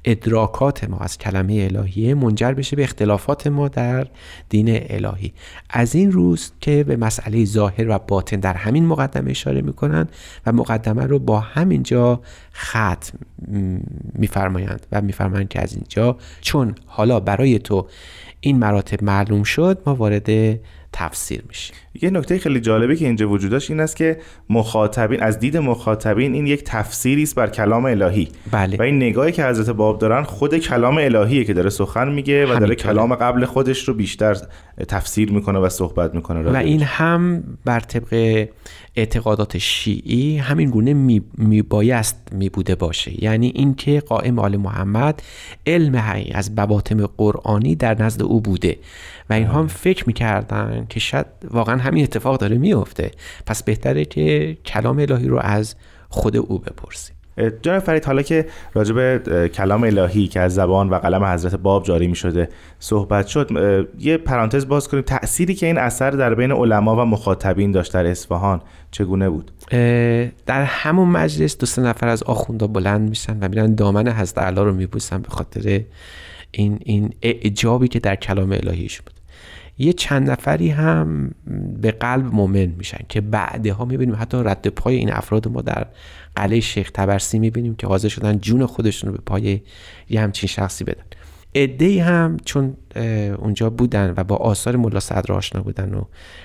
ادراکات 0.06 0.84
ما 0.84 0.98
از 0.98 1.18
کلمه 1.18 1.68
الهیه 1.72 2.14
منجر 2.14 2.54
بشه 2.54 2.76
به 2.76 2.84
اختلافات 2.84 3.48
ما 3.48 3.68
در 3.68 4.08
دین 4.50 4.68
الهی. 4.70 5.34
از 5.70 5.96
این 5.96 6.12
روز 6.12 6.52
که 6.62 6.84
به 6.84 6.96
مسئله 6.96 7.46
ظاهر 7.46 7.90
و 7.90 8.00
باطن 8.08 8.40
در 8.40 8.54
همین 8.54 8.86
مقدمه 8.86 9.32
اشاره 9.32 9.62
می‌کنن 9.62 10.08
و 10.46 10.52
مقدمه 10.52 11.04
رو 11.06 11.20
با 11.20 11.40
همینجا 11.40 12.22
ختم 12.56 13.18
میفرمایند 14.14 14.88
و 14.92 15.02
میفرمایند 15.02 15.50
که 15.50 15.62
از 15.62 15.74
اینجا 15.74 16.18
چون 16.42 16.76
حالا 16.86 17.20
برای 17.20 17.60
تو 17.60 17.88
این 18.40 18.58
مراتب 18.58 19.04
معلوم 19.04 19.44
شد 19.44 19.82
ما 19.86 19.96
وارد 19.96 20.60
تفسیر 20.98 21.44
میشه. 21.48 21.74
یه 22.02 22.10
نکته 22.10 22.38
خیلی 22.38 22.60
جالبی 22.60 22.96
که 22.96 23.06
اینجا 23.06 23.30
وجود 23.30 23.52
داشت 23.52 23.72
این 23.72 23.80
است 23.80 23.96
که 23.96 24.18
مخاطبین 24.50 25.24
از 25.24 25.40
دید 25.40 25.58
مخاطبین 25.58 26.34
این 26.34 26.48
یک 26.48 26.64
تفسیری 26.64 27.24
است 27.24 27.36
بر 27.36 27.48
کلام 27.48 27.86
الهی. 27.86 28.28
بله. 28.52 28.78
و 28.78 28.82
این 28.82 28.98
نگاهی 28.98 29.32
که 29.32 29.46
حضرت 29.46 29.70
باب 29.70 30.00
دارن 30.00 30.24
خود 30.24 30.58
کلام 30.58 30.98
الهیه 30.98 31.44
که 31.44 31.54
داره 31.54 31.70
سخن 31.70 32.12
میگه 32.12 32.46
و 32.46 32.60
داره 32.60 32.76
کلام 32.76 33.16
قبل 33.16 33.46
خودش 33.46 33.88
رو 33.88 33.94
بیشتر 33.94 34.38
تفسیر 34.88 35.32
می‌کنه 35.32 35.60
و 35.60 35.70
صحبت 35.70 36.16
می‌کنه 36.16 36.52
و 36.52 36.56
این 36.56 36.82
هم 36.82 37.44
بر 37.66 37.80
طبق 37.80 38.48
اعتقادات 38.96 39.58
شیعی 39.58 40.38
همین 40.38 40.70
گونه 40.70 40.94
می, 40.94 41.22
می 41.38 41.62
بایست 41.62 42.30
می 42.32 42.50
بوده 42.50 42.76
باشه. 42.76 43.24
یعنی 43.24 43.52
اینکه 43.56 44.00
قائم 44.00 44.40
آل 44.40 44.58
محمد 44.58 45.22
علم 45.68 45.96
حقیقی 45.96 46.32
از 46.32 46.56
بباطم 46.56 47.06
قرآنی 47.06 47.76
در 47.76 48.02
نزد 48.02 48.24
او 48.24 48.42
بوده. 48.42 48.78
و 49.30 49.34
اینها 49.34 49.60
هم 49.60 49.68
فکر 49.68 50.04
می‌کردن 50.08 50.86
که 50.90 51.00
شاید 51.00 51.26
واقعا 51.52 51.78
همین 51.78 52.04
اتفاق 52.04 52.40
داره 52.40 52.58
میفته 52.58 53.12
پس 53.46 53.64
بهتره 53.64 54.06
که 54.06 54.58
کلام 54.66 55.00
الهی 55.00 55.28
رو 55.28 55.40
از 55.40 55.76
خود 56.10 56.38
او 56.38 56.60
بپرسیم. 56.60 57.16
جناب 57.62 57.80
فرید 57.80 58.06
حالا 58.06 58.22
که 58.22 58.46
راجع 58.74 58.94
به 58.94 59.50
کلام 59.50 59.84
الهی 59.84 60.28
که 60.28 60.40
از 60.40 60.54
زبان 60.54 60.90
و 60.90 60.96
قلم 60.96 61.24
حضرت 61.24 61.56
باب 61.56 61.84
جاری 61.84 62.08
می 62.08 62.16
شده 62.16 62.50
صحبت 62.80 63.28
شد 63.28 63.50
یه 64.00 64.18
پرانتز 64.18 64.68
باز 64.68 64.88
کنیم. 64.88 65.04
تأثیری 65.04 65.56
که 65.56 65.66
این 65.66 65.78
اثر 65.78 66.12
در 66.12 66.36
بین 66.36 66.52
علما 66.52 66.96
و 66.96 67.06
مخاطبین 67.06 67.72
داشت 67.72 67.94
در 67.94 68.06
اصفهان 68.06 68.62
چگونه 68.92 69.30
بود؟ 69.30 69.52
در 70.46 70.64
همون 70.64 71.08
مجلس 71.08 71.58
دو 71.58 71.66
سه 71.66 71.82
نفر 71.82 72.08
از 72.08 72.24
آخوندا 72.24 72.68
بلند 72.68 73.10
میشن 73.10 73.38
و 73.40 73.50
میرن 73.50 73.76
دامن 73.76 74.08
حضرت 74.08 74.38
علا 74.38 74.64
رو 74.64 74.74
میبوسن 74.74 75.22
به 75.22 75.30
خاطر 75.30 75.82
این 76.56 76.80
این 76.82 77.14
اعجابی 77.22 77.88
که 77.88 78.00
در 78.00 78.16
کلام 78.16 78.52
الهیش 78.52 79.02
بود 79.02 79.14
یه 79.78 79.94
چند 79.94 80.30
نفری 80.30 80.70
هم 80.70 81.32
به 81.82 81.92
قلب 81.92 82.34
مومن 82.34 82.66
میشن 82.66 83.00
که 83.10 83.22
بعدها 83.22 83.86
می‌بینیم 83.86 84.16
حتی 84.20 84.38
رد 84.38 84.68
پای 84.68 84.96
این 84.96 85.14
افراد 85.14 85.48
ما 85.48 85.62
در 85.62 85.88
قلعه 86.36 86.60
شیخ 86.60 86.92
تبرسی 86.92 87.40
می‌بینیم 87.40 87.76
که 87.76 87.88
حاضر 87.88 88.08
شدن 88.08 88.40
جون 88.40 88.66
خودشون 88.66 89.10
رو 89.10 89.16
به 89.16 89.22
پای 89.26 89.62
یه 90.10 90.22
همچین 90.22 90.48
شخصی 90.48 90.84
بدن. 90.84 91.04
عده 91.56 92.04
هم 92.04 92.38
چون 92.46 92.78
اونجا 93.38 93.70
بودن 93.70 94.14
و 94.18 94.24
با 94.24 94.36
آثار 94.36 94.76
ملا 94.76 95.00
صدر 95.00 95.34
آشنا 95.34 95.62
بودن 95.62 95.94
و 95.94 96.04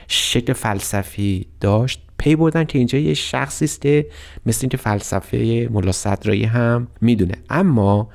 شکل 0.08 0.52
فلسفی 0.52 1.46
داشت 1.60 2.02
پی 2.18 2.36
بردن 2.36 2.64
که 2.64 2.78
اینجا 2.78 2.98
یه 2.98 3.14
شخصی 3.14 3.64
است 3.64 3.80
که 3.80 4.06
مثل 4.46 4.58
اینکه 4.62 4.76
فلسفه 4.76 5.68
ملا 5.70 5.92
صدرایی 5.92 6.44
هم 6.44 6.88
می‌دونه. 7.00 7.34
اما 7.50 8.08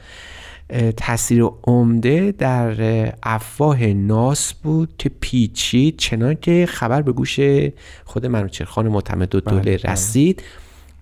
تاثیر 0.98 1.44
عمده 1.64 2.32
در 2.32 2.76
افواه 3.24 3.86
ناس 3.86 4.54
بود 4.54 4.94
که 4.98 5.10
پیچید 5.10 5.98
چنان 5.98 6.36
که 6.36 6.66
خبر 6.70 7.02
به 7.02 7.12
گوش 7.12 7.40
خود 8.06 8.26
منوچرخان 8.26 8.88
معتمد 8.88 9.36
و 9.36 9.40
دوله 9.40 9.62
بله، 9.62 9.78
بله. 9.78 9.92
رسید 9.92 10.44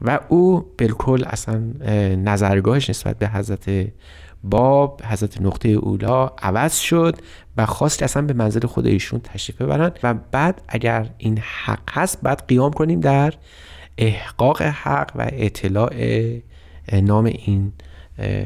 و 0.02 0.20
او 0.30 0.66
بالکل 0.78 1.24
اصلا 1.28 1.62
نظرگاهش 2.16 2.90
نسبت 2.90 3.20
به 3.20 3.28
حضرت 3.28 3.88
باب 4.44 5.02
حضرت 5.04 5.42
نقطه 5.42 5.70
اولا 5.70 6.28
عوض 6.28 6.78
شد 6.78 7.18
و 7.58 7.66
خواست 7.66 8.04
اصلا 8.04 8.22
به 8.22 8.34
منزل 8.34 8.66
خود 8.68 8.88
ایشون 8.88 9.20
تشریف 9.20 9.62
ببرن 9.62 9.92
و 10.04 10.14
بعد 10.14 10.62
اگر 10.68 11.10
این 11.18 11.38
حق 11.38 11.90
هست 11.90 12.22
بعد 12.22 12.48
قیام 12.48 12.74
کنیم 12.74 13.00
در 13.00 13.34
احقاق 13.98 14.62
حق 14.62 15.12
و 15.16 15.28
اطلاع 15.32 15.94
نام 16.94 17.26
این 17.26 17.74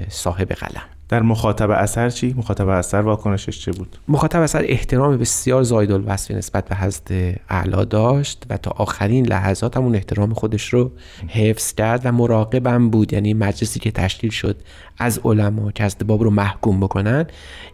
صاحب 0.09 0.53
قلم 0.53 0.96
در 1.09 1.21
مخاطب 1.21 1.69
اثر 1.69 2.09
چی؟ 2.09 2.33
مخاطب 2.37 2.67
اثر 2.67 3.01
واکنشش 3.01 3.59
چه 3.59 3.71
بود؟ 3.71 3.97
مخاطب 4.07 4.41
اثر 4.41 4.65
احترام 4.67 5.17
بسیار 5.17 5.63
زاید 5.63 5.91
الوصفی 5.91 6.33
نسبت 6.33 6.65
به 6.65 6.75
حضرت 6.75 7.35
اعلا 7.49 7.83
داشت 7.83 8.43
و 8.49 8.57
تا 8.57 8.71
آخرین 8.71 9.25
لحظات 9.25 9.77
همون 9.77 9.95
احترام 9.95 10.33
خودش 10.33 10.73
رو 10.73 10.91
حفظ 11.27 11.73
کرد 11.73 12.01
و 12.03 12.11
مراقبم 12.11 12.89
بود 12.89 13.13
یعنی 13.13 13.33
مجلسی 13.33 13.79
که 13.79 13.91
تشکیل 13.91 14.29
شد 14.29 14.55
از 14.97 15.19
علما 15.23 15.71
که 15.71 15.83
از 15.83 15.95
باب 16.07 16.23
رو 16.23 16.29
محکوم 16.29 16.79
بکنن 16.79 17.25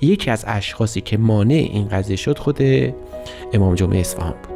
یکی 0.01 0.31
از 0.31 0.45
اشخاصی 0.47 1.01
که 1.01 1.17
مانع 1.17 1.53
این 1.53 1.87
قضیه 1.87 2.15
شد 2.15 2.37
خود 2.37 2.59
امام 3.53 3.75
جمعه 3.75 3.99
اصفهان 3.99 4.33
بود 4.43 4.52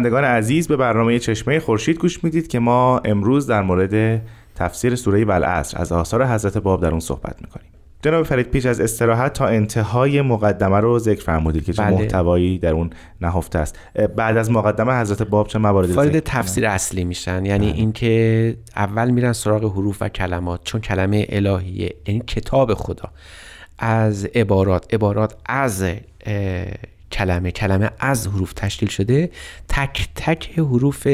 شنوندگان 0.00 0.24
عزیز 0.24 0.68
به 0.68 0.76
برنامه 0.76 1.18
چشمه 1.18 1.60
خورشید 1.60 1.98
گوش 1.98 2.24
می‌دید 2.24 2.48
که 2.48 2.58
ما 2.58 2.98
امروز 2.98 3.46
در 3.46 3.62
مورد 3.62 4.22
تفسیر 4.54 4.94
سوره 4.94 5.24
والعصر 5.24 5.78
از 5.78 5.92
آثار 5.92 6.26
حضرت 6.26 6.58
باب 6.58 6.82
در 6.82 6.90
اون 6.90 7.00
صحبت 7.00 7.36
می‌کنیم. 7.40 7.66
جناب 8.02 8.22
فرید 8.22 8.46
پیش 8.46 8.66
از 8.66 8.80
استراحت 8.80 9.32
تا 9.32 9.46
انتهای 9.46 10.22
مقدمه 10.22 10.80
رو 10.80 10.98
ذکر 10.98 11.22
فرمودید 11.22 11.64
که 11.64 11.72
چه 11.72 11.82
بله. 11.82 11.94
محتوایی 11.94 12.58
در 12.58 12.72
اون 12.72 12.90
نهفته 13.20 13.58
است. 13.58 13.78
بعد 14.16 14.36
از 14.36 14.50
مقدمه 14.50 15.00
حضرت 15.00 15.22
باب 15.22 15.48
چه 15.48 15.58
مواردی 15.58 15.92
وارد 15.92 16.20
تفسیر 16.20 16.66
اصلی 16.66 17.04
میشن. 17.04 17.46
یعنی 17.46 17.66
بله. 17.66 17.76
اینکه 17.76 18.56
اول 18.76 19.10
میرن 19.10 19.32
سراغ 19.32 19.64
حروف 19.64 19.96
و 20.00 20.08
کلمات 20.08 20.60
چون 20.64 20.80
کلمه 20.80 21.26
الهیه 21.28 21.94
یعنی 22.06 22.20
کتاب 22.26 22.74
خدا 22.74 23.08
از 23.78 24.24
عبارات. 24.24 24.94
عبارات 24.94 25.34
از 25.46 25.84
کلمه 27.12 27.50
کلمه 27.50 27.90
از 27.98 28.26
حروف 28.26 28.52
تشکیل 28.52 28.88
شده. 28.88 29.30
تک 29.68 30.08
تک 30.14 30.50
حروف 30.58 31.08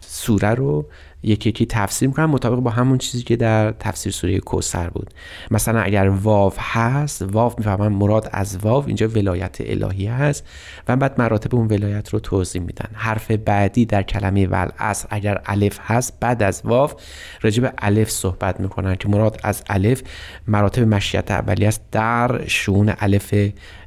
سوره 0.00 0.54
رو 0.54 0.86
یکی 1.22 1.48
یکی 1.48 1.66
تفسیر 1.66 2.08
می‌کنم 2.08 2.30
مطابق 2.30 2.58
با 2.58 2.70
همون 2.70 2.98
چیزی 2.98 3.24
که 3.24 3.36
در 3.36 3.72
تفسیر 3.72 4.12
سوره 4.12 4.38
کوسر 4.38 4.90
بود. 4.90 5.14
مثلا 5.50 5.80
اگر 5.80 6.08
واو 6.08 6.52
هست 6.58 7.22
واو 7.22 7.52
می‌فهمم 7.58 7.92
مراد 7.92 8.30
از 8.32 8.58
واو 8.58 8.86
اینجا 8.86 9.08
ولایت 9.08 9.56
الهی 9.60 10.06
هست 10.06 10.44
و 10.88 10.96
بعد 10.96 11.14
مراتب 11.18 11.54
اون 11.54 11.66
ولایت 11.66 12.08
رو 12.08 12.18
توضیح 12.20 12.62
میدن. 12.62 12.88
حرف 12.92 13.30
بعدی 13.30 13.86
در 13.86 14.02
کلمه 14.02 14.46
ول 14.46 14.68
اگر 15.10 15.40
الف 15.46 15.78
هست 15.82 16.20
بعد 16.20 16.42
از 16.42 16.62
واو 16.64 16.90
راجع 17.40 17.62
به 17.62 17.72
الف 17.78 18.10
صحبت 18.10 18.60
می‌کنن 18.60 18.94
که 18.94 19.08
مراد 19.08 19.40
از 19.42 19.62
الف 19.68 20.02
مراتب 20.48 20.82
مشیت 20.82 21.30
اولی 21.30 21.66
است. 21.66 21.82
در 21.92 22.46
شون 22.46 22.92
الف 22.98 23.34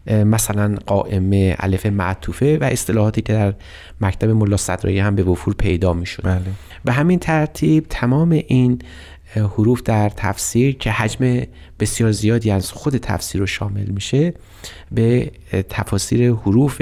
مثلا 0.07 0.77
قائمه 0.85 1.55
الف 1.59 1.85
معطوفه 1.85 2.57
و 2.61 2.63
اصطلاحاتی 2.63 3.21
که 3.21 3.33
در 3.33 3.53
مکتب 4.01 4.29
ملا 4.29 4.57
صدرایی 4.57 4.99
هم 4.99 5.15
به 5.15 5.23
وفور 5.23 5.53
پیدا 5.53 5.93
می‌شد 5.93 6.23
بله. 6.23 6.41
به 6.85 6.91
همین 6.91 7.19
ترتیب 7.19 7.85
تمام 7.89 8.31
این 8.31 8.79
حروف 9.35 9.83
در 9.83 10.09
تفسیر 10.09 10.77
که 10.77 10.91
حجم 10.91 11.41
بسیار 11.79 12.11
زیادی 12.11 12.51
از 12.51 12.71
خود 12.71 12.97
تفسیر 12.97 13.41
رو 13.41 13.47
شامل 13.47 13.85
میشه 13.85 14.33
به 14.91 15.31
تفاسیر 15.69 16.33
حروف 16.33 16.81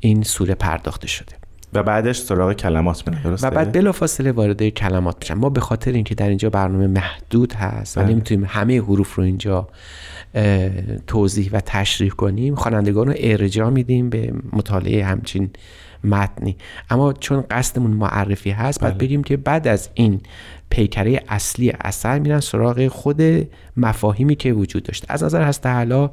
این 0.00 0.22
سوره 0.22 0.54
پرداخته 0.54 1.06
شده 1.06 1.32
و 1.72 1.82
بعدش 1.82 2.20
سراغ 2.20 2.52
کلمات 2.52 3.08
میره 3.08 3.36
و 3.42 3.50
بعد 3.50 3.72
بلافاصله 3.72 4.32
وارد 4.32 4.68
کلمات 4.68 5.16
میشن 5.20 5.34
ما 5.34 5.48
به 5.48 5.60
خاطر 5.60 5.92
اینکه 5.92 6.14
در 6.14 6.28
اینجا 6.28 6.50
برنامه 6.50 6.86
محدود 6.86 7.52
هست 7.52 7.98
و 7.98 8.00
بله. 8.00 8.12
نمی‌تونیم 8.12 8.44
همه 8.48 8.80
حروف 8.80 9.14
رو 9.14 9.24
اینجا 9.24 9.68
توضیح 11.06 11.50
و 11.52 11.60
تشریح 11.60 12.10
کنیم 12.10 12.54
خوانندگان 12.54 13.06
رو 13.06 13.14
ارجاع 13.16 13.70
میدیم 13.70 14.10
به 14.10 14.32
مطالعه 14.52 15.04
همچین 15.04 15.50
متنی 16.04 16.56
اما 16.90 17.12
چون 17.12 17.44
قصدمون 17.50 17.90
معرفی 17.90 18.50
هست 18.50 18.80
باید 18.80 18.94
بله. 18.94 19.06
بگیم 19.06 19.24
که 19.24 19.36
بعد 19.36 19.68
از 19.68 19.88
این 19.94 20.20
پیکره 20.70 21.20
اصلی 21.28 21.72
اثر 21.80 22.18
میرن 22.18 22.40
سراغ 22.40 22.88
خود 22.88 23.22
مفاهیمی 23.76 24.36
که 24.36 24.52
وجود 24.52 24.82
داشت 24.82 25.04
از 25.08 25.24
نظر 25.24 25.42
هست 25.42 25.66
حالا 25.66 26.10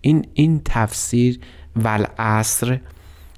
این 0.00 0.26
این 0.34 0.60
تفسیر 0.64 1.40
والعصر 1.76 2.80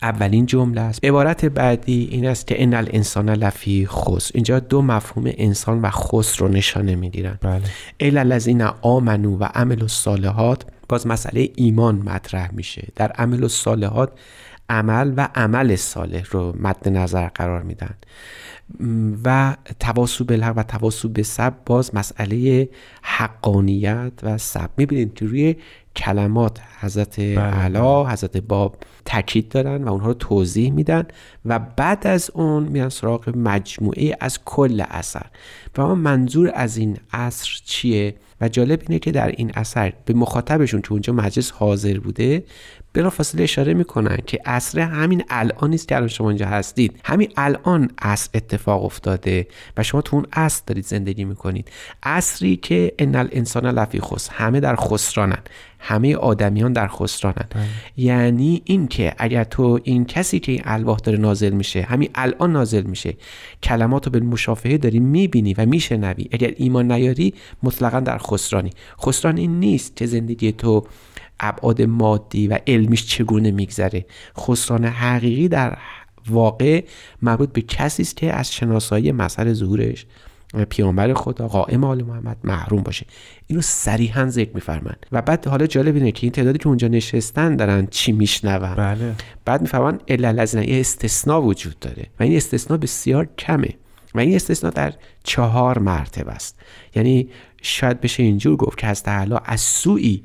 اولین 0.04 0.46
جمله 0.46 0.80
است. 0.80 1.04
عبارت 1.04 1.44
بعدی 1.44 2.08
این 2.10 2.26
است 2.26 2.46
که 2.46 2.62
ان 2.62 2.74
الانسان 2.74 3.30
لفی 3.30 3.86
خسر. 3.86 4.30
اینجا 4.34 4.60
دو 4.60 4.82
مفهوم 4.82 5.32
انسان 5.36 5.80
و 5.82 5.90
خسر 5.90 6.38
رو 6.44 6.48
نشانه 6.48 6.94
می‌گیرن. 6.94 7.38
بله. 7.40 7.62
الا 8.00 8.20
الذین 8.20 8.62
آمنو 8.82 9.38
و 9.38 9.44
عمل 9.44 9.82
الصالحات 9.82 10.66
باز 10.88 11.06
مسئله 11.06 11.48
ایمان 11.54 11.94
مطرح 11.94 12.50
میشه. 12.52 12.88
در 12.96 13.12
عمل 13.12 13.42
الصالحات 13.42 14.12
عمل 14.68 15.14
و 15.16 15.28
عمل 15.34 15.76
صالح 15.76 16.24
رو 16.30 16.56
مد 16.60 16.88
نظر 16.88 17.28
قرار 17.28 17.62
میدن. 17.62 17.94
و 19.24 19.56
تواسو 19.80 20.24
بالحق 20.24 20.54
و 20.56 20.62
تواسو 20.62 21.08
به 21.08 21.22
سب 21.22 21.54
باز 21.66 21.94
مسئله 21.94 22.68
حقانیت 23.02 24.12
و 24.22 24.38
سب. 24.38 24.70
می‌بینید 24.76 25.14
که 25.14 25.26
روی 25.26 25.56
کلمات 25.96 26.60
حضرت 26.80 27.20
بله. 27.20 27.40
علا 27.40 28.06
حضرت 28.06 28.36
باب 28.36 28.76
تاکید 29.04 29.48
دارن 29.48 29.84
و 29.84 29.88
اونها 29.88 30.06
رو 30.06 30.14
توضیح 30.14 30.72
میدن 30.72 31.04
و 31.44 31.58
بعد 31.58 32.06
از 32.06 32.30
اون 32.34 32.62
میان 32.62 32.88
سراغ 32.88 33.32
مجموعه 33.36 34.16
از 34.20 34.38
کل 34.44 34.84
اثر 34.90 35.26
و 35.78 35.82
ما 35.82 35.94
منظور 35.94 36.52
از 36.54 36.76
این 36.76 36.96
اثر 37.12 37.48
چیه؟ 37.64 38.14
و 38.40 38.48
جالب 38.48 38.82
اینه 38.88 38.98
که 38.98 39.12
در 39.12 39.28
این 39.28 39.50
اثر 39.54 39.92
به 40.04 40.14
مخاطبشون 40.14 40.82
که 40.82 40.92
اونجا 40.92 41.12
مجلس 41.12 41.50
حاضر 41.50 41.98
بوده 41.98 42.44
فاصله 43.02 43.42
اشاره 43.42 43.74
می‌کنن 43.74 44.18
که 44.26 44.40
اصر 44.44 44.80
همین 44.80 45.24
الان 45.30 45.70
نیست 45.70 45.88
که 45.88 45.96
الان 45.96 46.08
شما 46.08 46.28
اینجا 46.28 46.46
هستید. 46.46 47.00
همین 47.04 47.28
الان 47.36 47.90
اصر 48.02 48.30
اتفاق 48.34 48.84
افتاده 48.84 49.46
و 49.76 49.82
شما 49.82 50.02
تو 50.02 50.16
اون 50.16 50.26
اصر 50.32 50.62
دارید 50.66 50.84
زندگی 50.84 51.24
می‌کنید. 51.24 51.70
اصری 52.02 52.56
که 52.56 52.94
ان 52.98 53.14
الانسان 53.14 53.66
لفی 53.66 54.00
خسر 54.00 54.32
همه 54.34 54.60
در 54.60 54.76
خسرانن. 54.76 55.38
همه 55.78 56.16
آدمیان 56.16 56.72
در 56.72 56.88
خسرانن. 56.88 57.46
بله. 57.50 57.62
یعنی 57.96 58.62
این 58.64 58.88
که 58.88 59.14
اگر 59.18 59.44
تو 59.44 59.80
این 59.84 60.04
کسی 60.04 60.40
که 60.40 60.52
این 60.52 60.62
الواح 60.64 60.98
داره 60.98 61.18
نازل 61.18 61.50
میشه 61.50 61.82
همین 61.82 62.10
الان 62.14 62.52
نازل 62.52 62.82
میشه 62.82 63.16
کلمات 63.62 64.06
رو 64.06 64.12
به 64.12 64.20
مشافهه 64.20 64.78
داری 64.78 64.98
می‌بینی 64.98 65.54
و 65.54 65.63
میشنوی 65.64 66.28
اگر 66.32 66.52
ایمان 66.56 66.92
نیاری 66.92 67.34
مطلقا 67.62 68.00
در 68.00 68.18
خسرانی. 68.18 68.70
خسران 69.06 69.36
این 69.36 69.60
نیست 69.60 69.96
که 69.96 70.06
زندگی 70.06 70.52
تو 70.52 70.86
ابعاد 71.40 71.82
مادی 71.82 72.48
و 72.48 72.58
علمیش 72.66 73.06
چگونه 73.06 73.50
میگذره. 73.50 74.06
خسران 74.38 74.84
حقیقی 74.84 75.48
در 75.48 75.78
واقع 76.28 76.84
مربوط 77.22 77.52
به 77.52 77.60
کسی 77.60 78.02
است 78.02 78.16
که 78.16 78.32
از 78.32 78.52
شناسایی 78.52 79.12
مسئله 79.12 79.52
ظهورش 79.52 80.06
پیامبر 80.68 81.14
خدا 81.14 81.48
قائم 81.48 81.84
آل 81.84 82.02
محمد 82.02 82.36
محروم 82.44 82.82
باشه. 82.82 83.06
اینو 83.46 83.62
صریحا 83.62 84.26
ذکر 84.30 84.50
میفرمند 84.54 85.06
و 85.12 85.22
بعد 85.22 85.46
حالا 85.46 85.66
جالب 85.66 85.94
اینه 85.94 86.12
که 86.12 86.24
این 86.24 86.32
تعدادی 86.32 86.58
که 86.58 86.68
اونجا 86.68 86.88
نشستن 86.88 87.56
دارن 87.56 87.86
چی 87.86 88.12
میشنون. 88.12 88.74
بله. 88.74 89.14
بعد 89.44 89.60
میفرمان 89.60 90.00
الا 90.08 90.44
یه 90.44 90.80
استثناء 90.80 91.40
وجود 91.40 91.78
داره. 91.78 92.06
و 92.20 92.22
این 92.22 92.36
استثناء 92.36 92.78
بسیار 92.78 93.28
کمه. 93.38 93.74
و 94.14 94.20
این 94.20 94.34
استثناء 94.34 94.72
در 94.72 94.92
چهار 95.22 95.78
مرتبه 95.78 96.32
است. 96.32 96.60
یعنی 96.94 97.28
شاید 97.62 98.00
بشه 98.00 98.22
اینجور 98.22 98.56
گفت 98.56 98.78
که 98.78 98.86
از 98.86 99.02
تعالی 99.02 99.34
از 99.44 99.60
سوی 99.60 100.22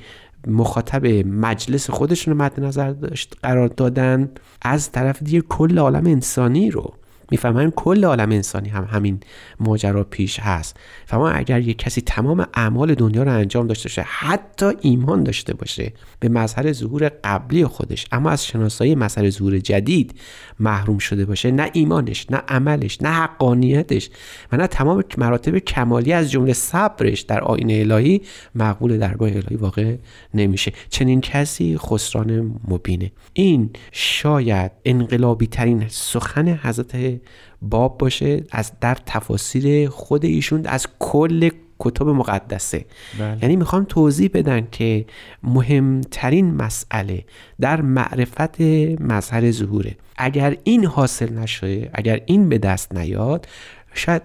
مخاطب 0.48 1.06
مجلس 1.28 1.90
خودشون 1.90 2.34
رو 2.34 2.40
مد 2.44 2.60
نظر 2.60 2.92
داشت 2.92 3.36
قرار 3.44 3.68
دادن 3.68 4.32
از 4.62 4.92
طرف 4.92 5.24
دیگه 5.24 5.42
کل 5.42 5.80
عالم 5.80 6.06
انسانی 6.06 6.72
رو. 6.72 6.94
می‌فهمن 7.32 7.72
کل 7.72 8.06
عالم 8.06 8.32
انسانی 8.32 8.70
هم 8.70 8.84
همین 8.92 9.20
ماجرا 9.60 10.04
پیش 10.04 10.40
هست. 10.40 10.78
فهمان 11.06 11.36
اگر 11.36 11.60
یک 11.60 11.78
کسی 11.78 12.02
تمام 12.02 12.48
اعمال 12.54 12.96
دنیا 12.96 13.24
رو 13.24 13.32
انجام 13.32 13.68
داشته 13.68 13.90
باشه 13.90 14.02
حتی 14.02 14.72
ایمان 14.82 15.24
داشته 15.24 15.54
باشه 15.54 15.94
به 16.20 16.30
مظهر 16.30 16.74
ظهور 16.74 17.12
قبلی 17.24 17.66
خودش 17.66 18.06
اما 18.12 18.30
از 18.30 18.46
شناسایی 18.46 18.96
مظهر 18.96 19.30
ظهور 19.30 19.60
جدید 19.60 20.20
محروم 20.60 20.98
شده 20.98 21.26
باشه 21.26 21.52
نه 21.52 21.70
ایمانش 21.74 22.26
نه 22.32 22.38
عملش 22.38 23.02
نه 23.02 23.10
حقانیتش 23.10 24.10
و 24.52 24.58
نه 24.58 24.68
تمام 24.68 25.04
مراتب 25.18 25.58
کمالی 25.58 26.14
از 26.14 26.32
جمله 26.32 26.54
صبرش 26.54 27.22
در 27.22 27.40
آین 27.40 27.72
الهی 27.72 28.22
مقبول 28.56 28.98
درگاه 28.98 29.30
الهی 29.30 29.56
واقع 29.56 29.96
نمیشه. 30.34 30.74
چنین 30.90 31.22
کسی 31.22 31.78
خسران 31.78 32.60
مبینه. 32.68 33.12
این 33.34 33.70
شاید 33.92 34.72
انقلابی 34.86 35.48
ترین 35.48 35.86
سخن 35.88 36.48
حضرت 36.48 37.19
باب 37.62 37.98
باشه 37.98 38.44
از 38.52 38.72
در 38.82 38.98
تفاسیر 39.06 39.90
خود 39.90 40.26
ایشون 40.26 40.66
از 40.66 40.88
کل 41.00 41.50
کتب 41.80 42.08
مقدسه. 42.08 42.86
بله. 43.20 43.38
یعنی 43.42 43.56
می‌خوام 43.56 43.84
توضیح 43.84 44.30
بدن 44.34 44.68
که 44.72 45.06
مهمترین 45.44 46.54
مسئله 46.54 47.26
در 47.62 47.82
معرفت 47.82 48.62
مظهر 49.02 49.52
ظهوره. 49.52 49.96
اگر 50.18 50.58
این 50.64 50.86
حاصل 50.86 51.34
نشه 51.34 51.90
اگر 51.94 52.22
این 52.26 52.50
به 52.50 52.58
دست 52.58 52.96
نیاد 52.96 53.48
شاید 53.94 54.22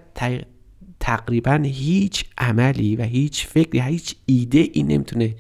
تقریبا 1.01 1.61
هیچ 1.65 2.25
عملی 2.39 2.97
و 2.97 3.03
هیچ 3.03 3.47
فکری 3.47 3.81
هیچ 3.81 4.17
ایده 4.27 4.69
ای 4.73 4.83
نمی‌تونه 4.83 5.35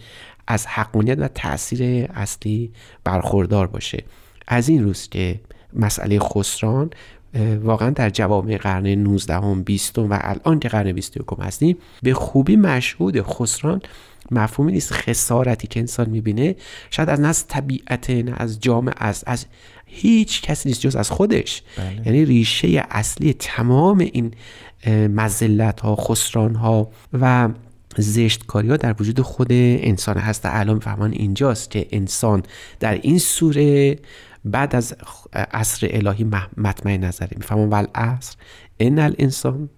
از 0.46 0.66
حقانیت 0.66 1.18
و 1.18 1.28
تاثیر 1.28 2.10
اصلی 2.14 2.72
برخوردار 3.04 3.66
باشه. 3.66 4.04
از 4.46 4.68
این 4.68 4.84
روز 4.84 5.08
که 5.08 5.40
مسئله 5.72 6.18
خسران 6.18 6.90
واقعا 7.62 7.90
در 7.90 8.10
جوامع 8.10 8.56
قرن 8.56 8.86
19 8.86 9.34
هم 9.34 9.62
20 9.62 9.98
و 9.98 10.08
الان 10.10 10.58
که 10.58 10.68
قرن 10.68 10.92
21 10.92 11.26
هستیم 11.40 11.76
به 12.02 12.14
خوبی 12.14 12.56
مشهود 12.56 13.22
خسران 13.22 13.82
مفهومی 14.30 14.72
نیست 14.72 14.92
خسارتی 14.92 15.66
که 15.66 15.80
انسان 15.80 16.10
می‌بینه 16.10 16.56
شاید 16.90 17.08
از 17.08 17.20
نه 17.20 17.32
طبیعت 17.48 18.10
نه 18.10 18.34
از 18.36 18.60
جامعه 18.60 18.94
است 18.98 19.24
از 19.26 19.46
هیچ 19.86 20.42
کسی 20.42 20.68
نیست 20.68 20.80
جز 20.80 20.96
از 20.96 21.10
خودش 21.10 21.62
بله. 21.76 22.02
یعنی 22.06 22.24
ریشه 22.24 22.86
اصلی 22.90 23.32
تمام 23.32 23.98
این 23.98 24.34
مزلت 25.08 25.80
ها 25.80 25.96
خسران 25.96 26.54
ها 26.54 26.90
و 27.12 27.48
زشتکاری 27.98 28.68
ها 28.68 28.76
در 28.76 28.94
وجود 29.00 29.20
خود 29.20 29.48
انسان 29.50 30.16
هست 30.16 30.42
الان 30.44 30.78
فهمان 30.78 31.12
اینجاست 31.12 31.70
که 31.70 31.86
انسان 31.92 32.42
در 32.80 32.94
این 32.94 33.18
سوره 33.18 33.98
بعد 34.44 34.76
از 34.76 34.94
عصر 35.32 35.88
الهی 35.90 36.24
مطمع 36.56 36.96
نظره 36.96 37.30
می‌فهمم 37.36 37.70
ول 37.70 37.86
عصر. 37.94 38.36
ان 38.80 38.98
الانسان 38.98 39.68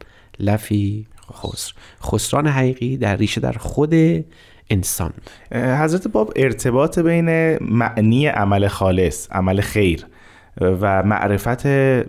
لفی 0.41 1.07
خسر. 1.33 1.73
خسران 2.03 2.47
حقیقی 2.47 2.97
در 2.97 3.17
ریشه 3.17 3.41
در 3.41 3.53
خود 3.53 3.95
انسان. 4.71 5.13
حضرت 5.53 6.09
باب 6.09 6.33
ارتباط 6.37 6.99
بین 6.99 7.57
معنی 7.63 8.27
عمل 8.27 8.69
خالص 8.69 9.29
عمل 9.31 9.61
خیر 9.61 10.07
و 10.61 11.03
معرفت 11.03 11.67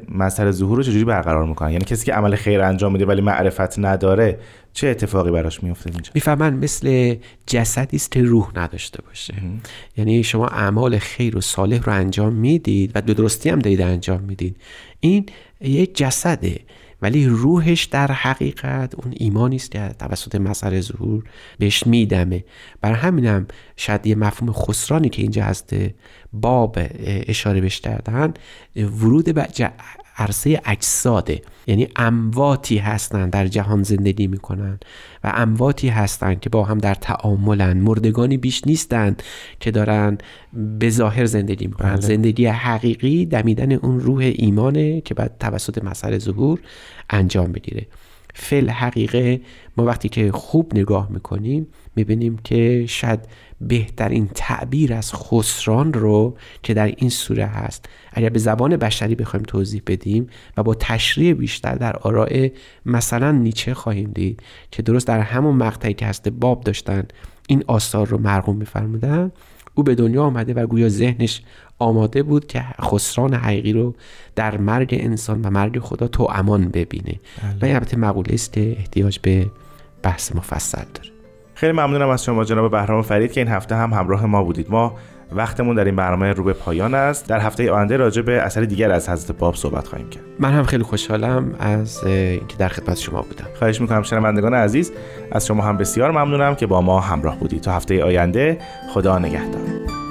مسئله 0.09 0.51
ظهور 0.51 0.77
رو 0.77 0.83
چجوری 0.83 1.05
برقرار 1.05 1.45
می‌کنن؟ 1.45 1.71
یعنی 1.71 1.85
کسی 1.85 2.05
که 2.05 2.13
عمل 2.13 2.35
خیر 2.35 2.61
انجام 2.61 2.91
میده 2.91 3.05
ولی 3.05 3.21
معرفت 3.21 3.79
نداره 3.79 4.39
چه 4.77 4.87
اتفاقی 4.87 5.31
براش 5.31 5.63
میفته 5.63 5.91
اینجا؟ 5.91 6.11
می‌فهمن 6.15 6.53
مثل 6.53 7.15
جسدی 7.47 7.97
است 7.97 8.11
که 8.11 8.21
روح 8.21 8.51
نداشته 8.55 9.01
باشه. 9.01 9.33
یعنی 9.97 10.23
شما 10.23 10.47
اعمال 10.47 10.97
خیر 10.97 11.37
و 11.37 11.41
صالح 11.41 11.83
رو 11.83 11.93
انجام 11.93 12.33
می‌دید 12.33 12.91
و 12.95 13.01
به 13.01 13.13
درستی 13.13 13.49
هم 13.49 13.59
دارید 13.59 13.81
انجام 13.81 14.21
می‌دید. 14.21 14.57
این 14.99 15.25
یک 15.61 15.97
جسده 15.97 16.59
ولی 17.01 17.25
روحش 17.25 17.83
در 17.83 18.11
حقیقت 18.11 18.95
اون 18.95 19.13
ایمانی 19.17 19.55
است 19.55 19.71
که 19.71 19.95
توسط 19.99 20.35
مسئله 20.35 20.81
ظهور 20.81 21.23
بهش 21.59 21.87
میدمه. 21.87 22.43
بر 22.81 22.93
همینم 22.93 23.47
شاید 23.75 24.07
یه 24.07 24.15
مفهوم 24.15 24.53
خسرانی 24.53 25.09
که 25.09 25.21
اینجا 25.21 25.43
هست 25.43 25.75
باب 26.33 26.77
اشاره 27.03 27.61
بهش 27.61 27.79
کردن 27.79 28.33
ورود 28.75 29.33
به 29.33 29.47
عرصه 30.17 30.61
اجساده. 30.65 31.41
یعنی 31.67 31.87
امواتی 31.95 32.77
هستند 32.77 33.31
در 33.31 33.47
جهان 33.47 33.83
زندگی 33.83 34.27
می‌کنن 34.27 34.79
و 35.23 35.31
امواتی 35.35 35.87
هستند 35.87 36.39
که 36.39 36.49
با 36.49 36.63
هم 36.63 36.77
در 36.77 36.95
تعاملن. 36.95 37.77
مردگانی 37.77 38.37
بیش 38.37 38.61
نیستند 38.65 39.23
که 39.59 39.71
دارن 39.71 40.17
به 40.79 40.89
ظاهر 40.89 41.25
زندگی 41.25 41.67
می‌کنن. 41.67 41.89
بله. 41.89 42.01
زندگی 42.01 42.45
حقیقی 42.45 43.25
دمیدن 43.25 43.71
اون 43.71 43.99
روح 43.99 44.31
ایمانه 44.35 45.01
که 45.01 45.13
بعد 45.13 45.37
توسط 45.39 45.83
مسئله 45.83 46.17
ظهور 46.19 46.59
انجام 47.09 47.51
بگیره. 47.51 47.87
فل 48.39 48.69
حقیقه 48.69 49.41
ما 49.77 49.85
وقتی 49.85 50.09
که 50.09 50.31
خوب 50.31 50.71
نگاه 50.75 51.11
می‌کنیم 51.11 51.67
می‌بینیم 51.95 52.37
که 52.43 52.85
شاید 52.87 53.19
بهترین 53.61 54.29
تعبیر 54.35 54.93
از 54.93 55.13
خسران 55.13 55.93
رو 55.93 56.37
که 56.63 56.73
در 56.73 56.85
این 56.85 57.09
سوره 57.09 57.45
هست 57.45 57.85
اگر 58.13 58.29
به 58.29 58.39
زبان 58.39 58.77
بشری 58.77 59.15
بخوایم 59.15 59.43
توضیح 59.43 59.81
بدیم 59.87 60.27
و 60.57 60.63
با 60.63 60.75
تشریح 60.75 61.33
بیشتر 61.33 61.75
در 61.75 61.95
آراء 61.95 62.47
مثلا 62.85 63.31
نیچه 63.31 63.73
خواهیم 63.73 64.11
دید 64.11 64.43
که 64.71 64.81
درست 64.81 65.07
در 65.07 65.19
همون 65.19 65.55
مقطعی 65.55 65.93
که 65.93 66.05
هست 66.05 66.29
باب 66.29 66.63
داشتن 66.63 67.03
این 67.47 67.63
آثار 67.67 68.07
رو 68.07 68.17
مرغوم 68.17 68.55
میفرمودن 68.55 69.31
او 69.75 69.83
به 69.83 69.95
دنیا 69.95 70.23
آمده 70.23 70.53
و 70.53 70.67
گویا 70.67 70.89
ذهنش 70.89 71.41
آماده 71.79 72.23
بود 72.23 72.47
که 72.47 72.63
خسران 72.81 73.33
حقیقی 73.33 73.73
رو 73.73 73.95
در 74.35 74.57
مرگ 74.57 74.97
انسان 74.99 75.41
و 75.41 75.49
مرگ 75.49 75.79
خدا 75.79 76.07
تو 76.07 76.27
امان 76.31 76.67
ببینه. 76.69 77.19
بله. 77.43 77.55
و 77.61 77.65
این 77.65 77.75
البته 77.75 77.97
مقوله 77.97 78.33
است 78.33 78.53
که 78.53 78.75
احتیاج 78.77 79.19
به 79.19 79.47
بحث 80.03 80.35
مفصل 80.35 80.85
داره. 80.93 81.09
خیلی 81.53 81.71
ممنونم 81.71 82.09
از 82.09 82.23
شما 82.23 82.43
جناب 82.43 82.71
بهرام 82.71 83.01
فرید 83.01 83.31
که 83.31 83.41
این 83.41 83.47
هفته 83.47 83.75
هم 83.75 83.93
همراه 83.93 84.25
ما 84.25 84.43
بودید. 84.43 84.71
ما 84.71 84.93
وقتمون 85.31 85.75
در 85.75 85.85
این 85.85 85.95
برنامه 85.95 86.33
رو 86.33 86.43
به 86.43 86.53
پایان 86.53 86.93
است. 86.93 87.27
در 87.27 87.39
هفته 87.39 87.71
آینده 87.71 87.97
راجع 87.97 88.21
به 88.21 88.41
اثر 88.41 88.61
دیگر 88.61 88.91
از 88.91 89.09
حضرت 89.09 89.37
باب 89.37 89.55
صحبت 89.55 89.87
خواهیم 89.87 90.09
کرد. 90.09 90.23
من 90.39 90.51
هم 90.51 90.63
خیلی 90.63 90.83
خوشحالم 90.83 91.55
از 91.59 92.03
اینکه 92.03 92.57
در 92.57 92.67
خدمت 92.67 92.97
شما 92.97 93.21
بودم. 93.21 93.45
خواهش 93.59 93.81
می‌کنم 93.81 94.03
شنوندگان 94.03 94.53
عزیز 94.53 94.91
از 95.31 95.47
شما 95.47 95.63
هم 95.63 95.77
بسیار 95.77 96.11
ممنونم 96.11 96.55
که 96.55 96.67
با 96.67 96.81
ما 96.81 96.99
همراه 96.99 97.39
بودید. 97.39 97.61
تا 97.61 97.71
هفته 97.71 98.03
آینده 98.03 98.57
خدا 98.93 99.19
نگهدار. 99.19 100.06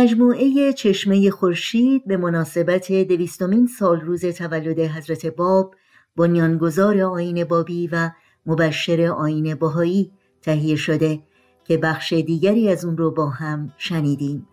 مجموعه 0.00 0.72
چشمه 0.72 1.30
خورشید 1.30 2.06
به 2.06 2.16
مناسبت 2.16 2.92
دویستمین 2.92 3.66
سال 3.66 4.00
روز 4.00 4.24
تولد 4.24 4.78
حضرت 4.78 5.26
باب 5.26 5.74
بنیانگذار 6.16 7.00
آین 7.00 7.44
بابی 7.44 7.88
و 7.92 8.10
مبشر 8.46 9.02
آین 9.02 9.54
باهایی 9.54 10.10
تهیه 10.42 10.76
شده 10.76 11.20
که 11.64 11.76
بخش 11.76 12.12
دیگری 12.12 12.68
از 12.68 12.84
اون 12.84 12.96
رو 12.96 13.10
با 13.10 13.28
هم 13.28 13.72
شنیدیم. 13.78 14.46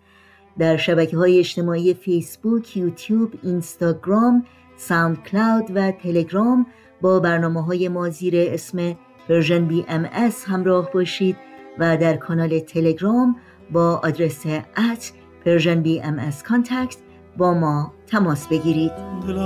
در 0.60 0.78
شبکه 0.78 1.18
های 1.18 1.40
اجتماعی 1.40 1.94
فیسبوک، 1.94 2.78
یوتیوب، 2.78 3.34
اینستاگرام، 3.44 4.46
SoundCloud 4.78 5.72
و 5.76 5.92
تلگرام 5.92 6.66
با 7.02 7.20
برنامه 7.20 7.64
های 7.64 7.90
ما 7.90 8.10
زیر 8.10 8.34
اسم 8.38 8.98
Persian 9.28 9.66
BM 9.66 10.10
همراه 10.48 10.92
باشید 10.92 11.38
و 11.80 11.98
در 11.98 12.18
کانال 12.18 12.60
تلگرام 12.60 13.36
با 13.72 14.02
آدرس 14.04 14.46
at 14.46 15.12
Persian 15.48 15.82
BM 15.82 16.20
با 17.38 17.54
ما 17.54 17.94
تماس 18.08 18.48
بگیرید. 18.48 18.92
وقت 18.92 19.38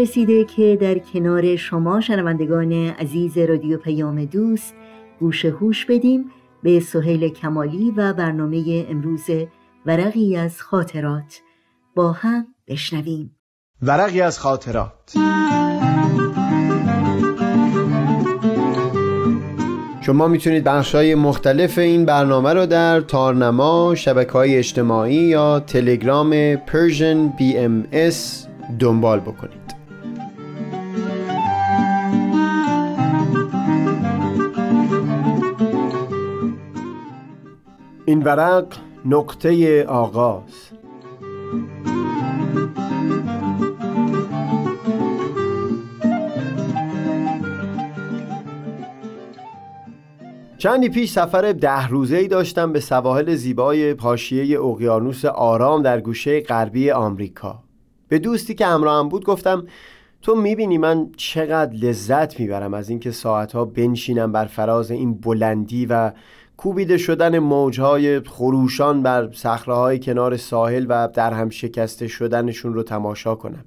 رسیده 0.02 0.46
که 0.46 0.78
در 0.82 1.00
کنار 1.00 1.56
شما 1.56 2.02
شنوندگان 2.02 2.74
عزیز 2.74 3.38
رادیو 3.38 3.78
پیام 3.78 4.26
دوست 4.26 4.74
گوش 5.20 5.46
هوش 5.46 5.86
بدیم 5.86 6.26
به 6.64 6.80
سهیل 6.80 7.30
کمالی 7.30 7.92
و 7.98 8.14
برنامه 8.14 8.86
امروز 8.90 9.30
ورقی 9.86 10.38
از 10.38 10.62
خاطرات 10.62 11.42
با 11.96 12.12
هم 12.12 12.48
بشنویم. 12.68 13.36
ورقی 13.82 14.22
از 14.22 14.40
خاطرات. 14.40 15.14
شما 20.02 20.28
می‌تونید 20.28 20.64
بخش 20.64 20.96
های 20.96 21.16
مختلف 21.16 21.78
این 21.78 22.06
برنامه 22.06 22.54
رو 22.54 22.66
در 22.66 23.02
تارنما، 23.02 23.96
شبکه 23.96 24.32
های 24.32 24.58
اجتماعی 24.58 25.16
یا 25.16 25.60
تلگرام 25.60 26.56
Persian 26.56 27.40
BMS 27.40 28.48
دنبال 28.80 29.20
بکنید. 29.20 29.61
این 38.06 38.24
ورق 38.24 38.66
نقطه 39.06 39.84
آغاز. 39.84 40.42
چندی 50.58 50.90
پیش 50.90 51.12
سفر 51.12 51.52
ده 51.52 51.88
روزه 51.88 52.18
ای 52.18 52.28
داشتم 52.28 52.74
به 52.74 52.80
سواحل 52.80 53.36
زیبای 53.36 53.94
پاشیه 53.94 54.62
اقیانوس 54.62 55.26
آرام 55.26 55.82
در 55.82 56.02
گوشه 56.02 56.42
غربی 56.42 56.92
آمریکا. 56.92 57.64
به 58.08 58.20
دوستی 58.20 58.56
که 58.56 58.66
همراهم 58.66 59.10
بود 59.10 59.26
گفتم 59.26 59.66
تو 60.22 60.36
می‌بینی 60.36 60.78
من 60.78 61.10
چقدر 61.18 61.74
لذت 61.74 62.40
می‌برم 62.40 62.74
از 62.74 62.90
اینکه 62.90 63.12
ساعتها 63.12 63.66
بنشینم 63.66 64.32
بر 64.32 64.46
فراز 64.46 64.92
این 64.92 65.14
بلندی 65.14 65.86
و 65.86 66.12
کوبیده 66.62 66.98
شدن 66.98 67.40
موجهای 67.40 68.20
خروشان 68.20 69.04
بر 69.04 69.30
صخره 69.34 70.00
کنار 70.00 70.38
ساحل 70.38 70.86
و 70.90 71.10
در 71.14 71.34
هم 71.34 71.50
شکسته 71.50 72.08
شدنشون 72.08 72.74
رو 72.74 72.84
تماشا 72.84 73.36
کنم. 73.36 73.66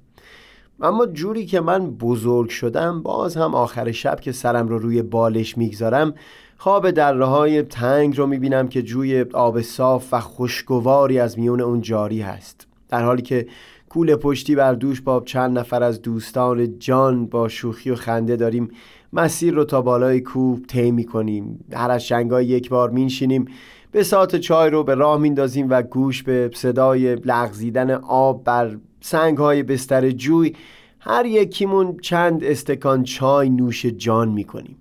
اما 0.81 1.05
جوری 1.05 1.45
که 1.45 1.61
من 1.61 1.91
بزرگ 1.91 2.49
شدم 2.49 3.01
باز 3.01 3.37
هم 3.37 3.55
آخر 3.55 3.91
شب 3.91 4.19
که 4.19 4.31
سرم 4.31 4.67
رو 4.67 4.79
روی 4.79 5.01
بالش 5.01 5.57
می‌گذارم 5.57 6.13
خواب 6.57 6.91
دره 6.91 7.25
های 7.25 7.61
تنگ 7.61 8.17
رو 8.17 8.27
می‌بینم 8.27 8.67
که 8.67 8.81
جوی 8.81 9.21
آب 9.33 9.61
صاف 9.61 10.13
و 10.13 10.19
خوشگواری 10.19 11.19
از 11.19 11.39
میون 11.39 11.61
اون 11.61 11.81
جاری 11.81 12.21
هست. 12.21 12.67
در 12.89 13.03
حالی 13.03 13.21
که 13.21 13.47
کول 13.89 14.15
پشتی 14.15 14.55
بر 14.55 14.73
دوش 14.73 15.01
با 15.01 15.23
چند 15.25 15.59
نفر 15.59 15.83
از 15.83 16.01
دوستان 16.01 16.79
جان 16.79 17.25
با 17.25 17.47
شوخی 17.47 17.91
و 17.91 17.95
خنده 17.95 18.35
داریم 18.35 18.71
مسیر 19.15 19.53
رو 19.53 19.63
تا 19.63 19.81
بالای 19.81 20.19
کوب 20.19 20.65
طی 20.65 20.91
می‌کنیم. 20.91 21.65
هر 21.73 21.91
از 21.91 22.07
شنگای 22.07 22.45
یک 22.45 22.69
بار 22.69 22.89
مینشینیم. 22.89 23.45
به 23.91 24.03
ساعت 24.03 24.35
چای 24.35 24.69
رو 24.69 24.83
به 24.83 24.95
راه 24.95 25.17
میندازیم 25.17 25.69
و 25.69 25.81
گوش 25.81 26.23
به 26.23 26.51
صدای 26.53 27.15
لغزیدن 27.15 27.91
آب 27.91 28.43
بر 28.43 28.77
سنگ 29.01 29.37
های 29.37 29.63
بستر 29.63 30.11
جوی 30.11 30.55
هر 30.99 31.25
یکیمون 31.25 31.97
چند 32.01 32.43
استکان 32.43 33.03
چای 33.03 33.49
نوش 33.49 33.85
جان 33.85 34.29
می‌کنیم. 34.29 34.77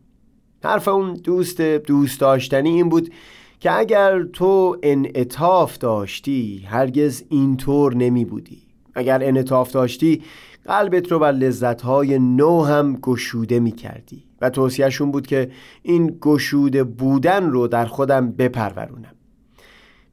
حرف 0.64 0.88
اون 0.88 1.14
دوست 1.14 1.60
دوست 1.60 2.20
داشتنی 2.20 2.68
این 2.68 2.88
بود 2.88 3.12
که 3.60 3.78
اگر 3.78 4.22
تو 4.22 4.76
انعطاف 4.82 5.78
داشتی 5.78 6.58
هرگز 6.66 7.24
اینطور 7.28 7.94
نمی 7.94 8.24
بودی 8.24 8.62
اگر 8.94 9.24
انعطاف 9.24 9.72
داشتی 9.72 10.22
قلبت 10.66 11.12
رو 11.12 11.18
بر 11.18 11.32
لذتهای 11.32 12.18
نو 12.18 12.62
هم 12.62 12.96
گشوده 12.96 13.60
می 13.60 13.72
کردی 13.72 14.24
و 14.40 14.50
توصیهشون 14.50 15.10
بود 15.10 15.26
که 15.26 15.50
این 15.82 16.18
گشوده 16.20 16.84
بودن 16.84 17.50
رو 17.50 17.68
در 17.68 17.86
خودم 17.86 18.32
بپرورونم. 18.32 19.14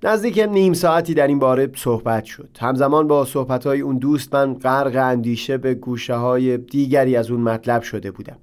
نزدیک 0.03 0.39
نیم 0.39 0.73
ساعتی 0.73 1.13
در 1.13 1.27
این 1.27 1.39
باره 1.39 1.71
صحبت 1.75 2.25
شد. 2.25 2.49
همزمان 2.59 3.07
با 3.07 3.25
صحبتهای 3.25 3.81
اون 3.81 3.97
دوست 3.97 4.35
من 4.35 4.53
غرق 4.53 4.95
اندیشه 4.95 5.57
به 5.57 5.73
گوشه 5.73 6.15
های 6.15 6.57
دیگری 6.57 7.15
از 7.15 7.31
اون 7.31 7.41
مطلب 7.41 7.81
شده 7.81 8.11
بودم. 8.11 8.37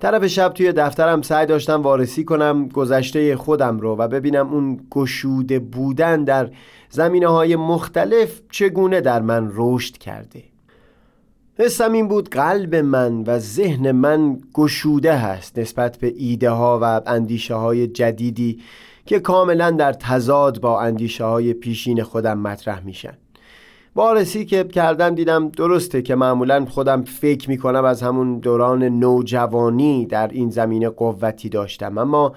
طرف 0.00 0.26
شب 0.26 0.52
توی 0.52 0.72
دفترم 0.72 1.22
سعی 1.22 1.46
داشتم 1.46 1.82
وارسی 1.82 2.24
کنم 2.24 2.68
گذشته 2.68 3.36
خودم 3.36 3.80
رو 3.80 3.96
و 3.96 4.08
ببینم 4.08 4.52
اون 4.52 4.80
گشوده 4.90 5.58
بودن 5.58 6.24
در 6.24 6.50
زمینه 6.90 7.26
های 7.28 7.56
مختلف 7.56 8.40
چگونه 8.50 9.00
در 9.00 9.22
من 9.22 9.50
رشد 9.54 9.98
کرده. 9.98 10.42
حسم 11.58 11.92
این 11.92 12.08
بود 12.08 12.28
قلب 12.28 12.74
من 12.74 13.22
و 13.22 13.38
ذهن 13.38 13.90
من 13.92 14.38
گشوده 14.54 15.16
هست 15.16 15.58
نسبت 15.58 15.96
به 15.96 16.14
ایده 16.16 16.50
ها 16.50 16.78
و 16.82 17.00
اندیشه 17.06 17.54
های 17.54 17.86
جدیدی 17.86 18.60
که 19.06 19.20
کاملا 19.20 19.70
در 19.70 19.92
تضاد 19.92 20.60
با 20.60 20.80
اندیشه 20.80 21.24
های 21.24 21.52
پیشین 21.52 22.02
خودم 22.02 22.38
مطرح 22.38 22.84
میشن. 22.84 23.14
بارسی 23.98 24.44
که 24.44 24.64
کردم 24.64 25.14
دیدم 25.14 25.48
درسته 25.48 26.02
که 26.02 26.14
معمولا 26.14 26.64
خودم 26.64 27.02
فکر 27.02 27.50
می‌کنم 27.50 27.84
از 27.84 28.02
همون 28.02 28.38
دوران 28.38 28.82
نوجوانی 28.82 30.06
در 30.06 30.28
این 30.28 30.50
زمینه 30.50 30.88
قوتی 30.88 31.48
داشتم. 31.48 31.98
اما 31.98 32.32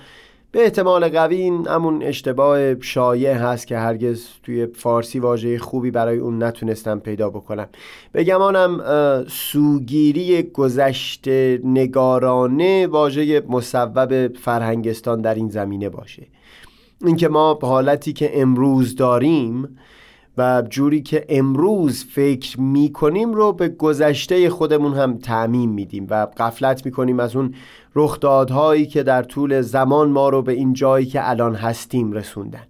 به 0.52 0.64
احتمال 0.64 1.10
قوی 1.10 1.36
این 1.36 1.68
همون 1.68 2.04
اشتباه 2.04 2.80
شایع 2.80 3.34
هست 3.34 3.68
که 3.68 3.78
هرگز 3.78 4.26
توی 4.44 4.66
فارسی 4.66 5.20
واژه 5.20 5.58
خوبی 5.58 5.92
برای 5.92 6.18
اون 6.18 6.44
نتونستم 6.44 7.00
پیدا 7.00 7.30
بکنم. 7.30 7.68
بگمانم 8.14 8.82
سوگیری 9.30 10.44
گذشت 10.44 11.28
نگارانه 11.64 12.88
واژه 12.88 13.44
مصوب 13.50 14.28
فرهنگستان 14.38 15.22
در 15.22 15.36
این 15.36 15.50
زمینه 15.50 15.90
باشه. 15.90 16.28
اینکه 17.06 17.28
ما 17.28 17.60
حالتی 17.62 18.14
که 18.14 18.42
امروز 18.42 18.96
داریم 18.96 19.78
و 20.38 20.64
جوری 20.70 21.02
که 21.02 21.26
امروز 21.30 22.06
فکر 22.06 22.60
می‌کنیم 22.60 23.34
رو 23.34 23.54
به 23.54 23.70
گذشته 23.70 24.50
خودمون 24.50 24.94
هم 24.94 25.18
تعمیم 25.18 25.70
میدیم 25.70 26.08
و 26.10 26.28
قفلت 26.38 26.86
می‌کنیم 26.86 27.20
از 27.20 27.36
اون 27.36 27.54
رخدادهایی 27.96 28.86
که 28.86 29.04
در 29.04 29.24
طول 29.24 29.62
زمان 29.62 30.10
ما 30.10 30.30
رو 30.30 30.42
به 30.42 30.52
این 30.52 30.74
جایی 30.74 31.06
که 31.06 31.30
الان 31.30 31.56
هستیم 31.56 32.12
رسوندن. 32.12 32.64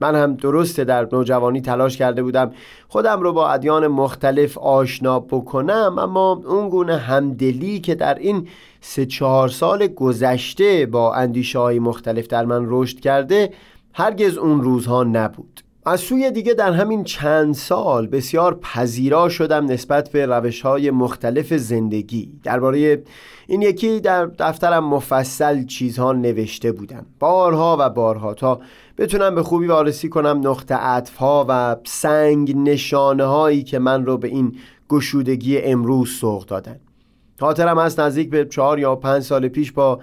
من 0.00 0.14
هم 0.14 0.34
درسته 0.34 0.84
در 0.84 1.08
نوجوانی 1.12 1.60
تلاش 1.60 1.96
کرده 1.96 2.22
بودم 2.22 2.50
خودم 2.88 3.20
رو 3.20 3.32
با 3.32 3.50
ادیان 3.50 3.86
مختلف 3.86 4.58
آشنا 4.58 5.20
بکنم 5.20 5.96
اما 5.98 6.42
اون 6.46 6.68
گونه 6.68 6.96
همدلی 6.96 7.80
که 7.80 7.94
در 7.94 8.14
این 8.14 8.48
سه 8.80 9.06
چهار 9.06 9.48
سال 9.48 9.86
گذشته 9.86 10.86
با 10.86 11.14
اندیشه 11.14 11.58
های 11.58 11.78
مختلف 11.78 12.26
در 12.26 12.44
من 12.44 12.66
رشد 12.68 13.00
کرده 13.00 13.50
هرگز 13.92 14.36
اون 14.38 14.60
روزها 14.62 15.04
نبود. 15.04 15.65
از 15.88 16.00
سوی 16.00 16.30
دیگه 16.30 16.54
در 16.54 16.72
همین 16.72 17.04
چند 17.04 17.54
سال 17.54 18.06
بسیار 18.06 18.54
پذیرا 18.54 19.28
شدم 19.28 19.66
نسبت 19.66 20.08
به 20.08 20.26
روش 20.26 20.60
های 20.60 20.90
مختلف 20.90 21.54
زندگی. 21.54 22.32
درباره 22.42 23.02
این 23.46 23.62
یکی 23.62 24.00
در 24.00 24.26
دفترم 24.26 24.84
مفصل 24.84 25.64
چیزها 25.64 26.12
نوشته 26.12 26.72
بودم. 26.72 27.06
بارها 27.18 27.76
و 27.80 27.90
بارها 27.90 28.34
تا 28.34 28.60
بتونم 28.98 29.34
به 29.34 29.42
خوبی 29.42 29.66
وارسی 29.66 30.08
کنم 30.08 30.40
نقطه 30.44 30.74
عطف 30.74 31.22
و 31.22 31.76
سنگ 31.84 32.56
نشانه 32.56 33.24
هایی 33.24 33.62
که 33.62 33.78
من 33.78 34.06
رو 34.06 34.18
به 34.18 34.28
این 34.28 34.56
گشودگی 34.88 35.58
امروز 35.58 36.10
سوق 36.10 36.44
دادن. 36.46 36.80
خاطرم 37.40 37.78
هست 37.78 38.00
نزدیک 38.00 38.30
به 38.30 38.44
چهار 38.44 38.78
یا 38.78 38.96
پنج 38.96 39.22
سال 39.22 39.48
پیش 39.48 39.72
با 39.72 40.00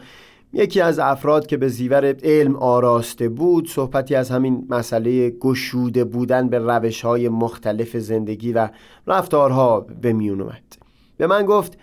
یکی 0.53 0.81
از 0.81 0.99
افراد 0.99 1.47
که 1.47 1.57
به 1.57 1.67
زیور 1.67 2.15
علم 2.23 2.55
آراسته 2.55 3.29
بود 3.29 3.69
صحبتی 3.69 4.15
از 4.15 4.29
همین 4.29 4.67
مسئله 4.69 5.29
گشوده 5.29 6.03
بودن 6.03 6.49
به 6.49 6.59
روش 6.59 7.01
های 7.01 7.29
مختلف 7.29 7.97
زندگی 7.97 8.53
و 8.53 8.69
رفتارها 9.07 9.79
به 9.79 10.13
میون 10.13 10.41
اومد. 10.41 10.77
به 11.17 11.27
من 11.27 11.45
گفت 11.45 11.77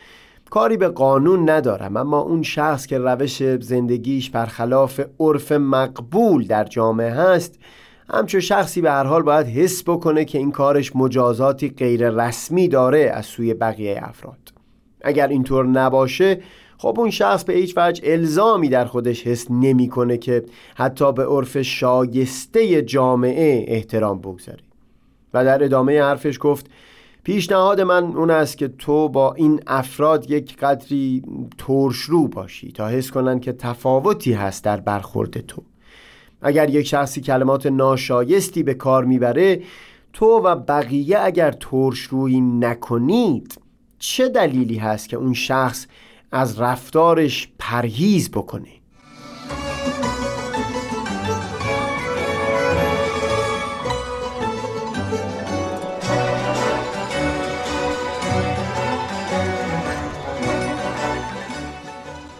کاری 0.51 0.77
به 0.77 0.89
قانون 0.89 1.51
ندارم 1.51 1.97
اما 1.97 2.21
اون 2.21 2.43
شخص 2.43 2.87
که 2.87 2.99
روش 2.99 3.43
زندگیش 3.43 4.31
برخلاف 4.31 5.01
عرف 5.21 5.53
مقبول 5.53 6.47
در 6.47 6.65
جامعه 6.65 7.11
هست 7.11 7.59
همچون 8.09 8.41
شخصی 8.41 8.81
به 8.81 8.91
هر 8.91 9.05
حال 9.05 9.23
باید 9.23 9.47
حس 9.47 9.83
بکنه 9.83 10.25
که 10.25 10.39
این 10.39 10.53
کارش 10.53 10.97
مجازاتی 10.97 11.69
غیر 11.69 12.11
رسمی 12.11 12.69
داره 12.69 13.11
از 13.15 13.27
سوی 13.27 13.55
بقیه 13.55 14.01
افراد. 14.03 14.39
اگر 15.01 15.29
اینطور 15.29 15.67
نباشه 15.67 16.41
خب 16.81 17.01
اون 17.01 17.11
شخص 17.11 17.45
به 17.45 17.53
هیچ 17.53 17.75
وجه 17.77 18.03
الزامی 18.13 18.69
در 18.69 18.85
خودش 18.85 19.27
حس 19.27 19.51
نمی‌کنه 19.51 20.19
که 20.19 20.45
حتی 20.75 21.13
به 21.13 21.27
عرف 21.27 21.63
شایسته 21.63 22.83
جامعه 22.83 23.65
احترام 23.69 24.19
بگذاره 24.19 24.63
و 25.35 25.45
در 25.45 25.65
ادامه 25.65 26.03
حرفش 26.03 26.39
گفت 26.41 26.67
پیشنهاد 27.25 27.81
من 27.81 28.05
اون 28.05 28.31
است 28.31 28.59
که 28.59 28.69
تو 28.69 29.09
با 29.09 29.35
این 29.35 29.61
افراد 29.67 30.31
یک 30.31 30.57
قدری 30.57 31.23
ترشرو 31.59 32.29
باشی 32.29 32.73
تا 32.73 32.89
حس 32.89 33.11
کنن 33.11 33.41
که 33.41 33.53
تفاوتی 33.53 34.33
هست 34.33 34.65
در 34.65 34.81
برخورد 34.81 35.41
تو. 35.41 35.63
اگر 36.43 36.71
یک 36.71 36.87
شخصی 36.87 37.21
کلمات 37.21 37.67
ناشایستی 37.67 38.63
به 38.63 38.75
کار 38.75 39.05
می‌بره 39.05 39.63
تو 40.13 40.27
و 40.27 40.57
بقیه 40.57 41.19
اگر 41.21 41.55
ترشرویی 41.61 42.41
نکنید 42.41 43.59
چه 43.99 44.29
دلیلی 44.29 44.77
هست 44.77 45.09
که 45.09 45.17
اون 45.17 45.35
شخص 45.35 45.87
از 46.33 46.61
رفتارش 46.61 47.49
پرهیز 47.59 48.31
بکنه 48.31 48.69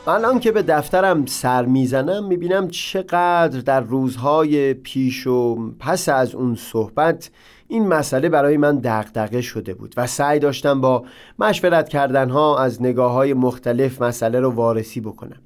الان 0.07 0.41
که 0.41 0.53
به 0.53 0.63
دفترم 0.63 1.27
سر 1.27 1.65
می‌زنم 1.65 2.25
می‌بینم 2.25 2.69
چقدر 2.69 3.61
در 3.61 3.81
روزهای 3.81 4.75
پیش 4.75 5.27
و 5.27 5.71
پس 5.79 6.09
از 6.09 6.35
اون 6.35 6.55
صحبت 6.55 7.31
این 7.71 7.89
مسئله 7.89 8.29
برای 8.29 8.57
من 8.57 8.79
دغدغه 8.79 9.41
شده 9.41 9.75
بود 9.75 9.95
و 9.97 10.07
سعی 10.07 10.39
داشتم 10.39 10.81
با 10.81 11.05
مشورت 11.39 11.89
کردنها 11.89 12.59
از 12.59 12.83
نگاه 12.83 13.13
های 13.13 13.35
مختلف 13.35 14.03
مسئله 14.03 14.41
رو 14.41 14.51
وارسی 14.51 15.01
بکنم. 15.01 15.41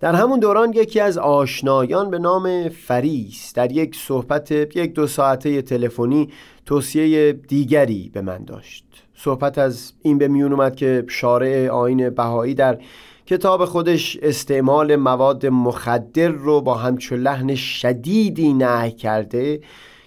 در 0.00 0.14
همون 0.14 0.40
دوران 0.40 0.72
یکی 0.72 1.00
از 1.00 1.18
آشنایان 1.18 2.10
به 2.10 2.18
نام 2.18 2.68
فریس 2.68 3.52
در 3.54 3.72
یک 3.72 3.96
صحبت 3.96 4.50
یک 4.50 4.94
دو 4.94 5.06
ساعته 5.06 5.62
تلفنی 5.62 6.28
توصیه 6.66 7.32
دیگری 7.32 8.10
به 8.14 8.20
من 8.20 8.44
داشت. 8.44 8.84
صحبت 9.14 9.58
از 9.58 9.92
این 10.02 10.18
به 10.18 10.28
میون 10.28 10.52
اومد 10.52 10.76
که 10.76 11.04
شارع 11.08 11.68
آین 11.68 12.10
بهایی 12.10 12.54
در 12.54 12.78
کتاب 13.26 13.64
خودش 13.64 14.18
استعمال 14.22 14.96
مواد 14.96 15.46
مخدر 15.46 16.28
رو 16.28 16.60
با 16.60 16.74
همچو 16.74 17.16
لحن 17.16 17.54
شدیدی 17.54 18.52
نه 18.52 18.90
کرده 18.90 19.60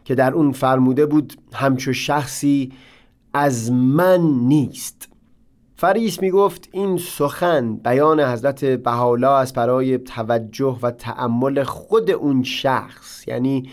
که 0.05 0.15
در 0.15 0.33
اون 0.33 0.51
فرموده 0.51 1.05
بود 1.05 1.33
همچو 1.53 1.93
شخصی 1.93 2.71
از 3.33 3.71
من 3.71 4.21
نیست. 4.21 5.09
فریس 5.75 6.21
می 6.21 6.31
گفت 6.31 6.69
این 6.71 6.97
سخن 6.97 7.75
بیان 7.75 8.19
حضرت 8.19 8.65
بهاءالله 8.65 9.31
از 9.31 9.53
برای 9.53 9.97
توجه 9.97 10.79
و 10.81 10.91
تأمل 10.91 11.63
خود 11.63 12.11
اون 12.11 12.43
شخص. 12.43 13.27
یعنی 13.27 13.69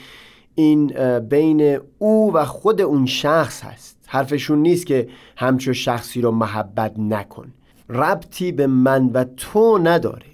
این 0.55 0.87
بین 1.18 1.81
او 1.99 2.33
و 2.35 2.45
خود 2.45 2.81
اون 2.81 3.07
شخص 3.07 3.62
هست. 3.62 3.99
حرفشون 4.07 4.59
نیست 4.59 4.87
که 4.87 5.09
همچو 5.37 5.73
شخصی 5.73 6.21
رو 6.21 6.31
محبت 6.31 6.99
نکن. 6.99 7.53
ربطی 7.88 8.53
به 8.53 8.66
من 8.66 9.07
و 9.07 9.25
تو 9.25 9.79
نداره. 9.79 10.32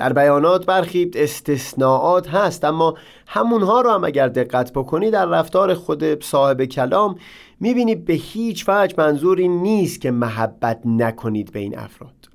در 0.00 0.12
بیانات 0.12 0.66
برخی 0.66 1.10
استثناءات 1.14 2.28
هست 2.28 2.64
اما 2.64 2.94
همونها 3.26 3.80
رو 3.80 3.90
هم 3.90 4.04
اگر 4.04 4.28
دقت 4.28 4.72
بکنی 4.72 5.10
در 5.10 5.26
رفتار 5.26 5.74
خود 5.74 6.24
صاحب 6.24 6.64
کلام 6.64 7.14
می‌بینی 7.60 7.94
به 7.94 8.12
هیچ 8.12 8.64
وجه 8.68 8.94
منظوری 8.98 9.48
نیست 9.48 10.00
که 10.00 10.10
محبت 10.10 10.80
نکنید 10.84 11.52
به 11.52 11.58
این 11.58 11.78
افراد. 11.78 12.28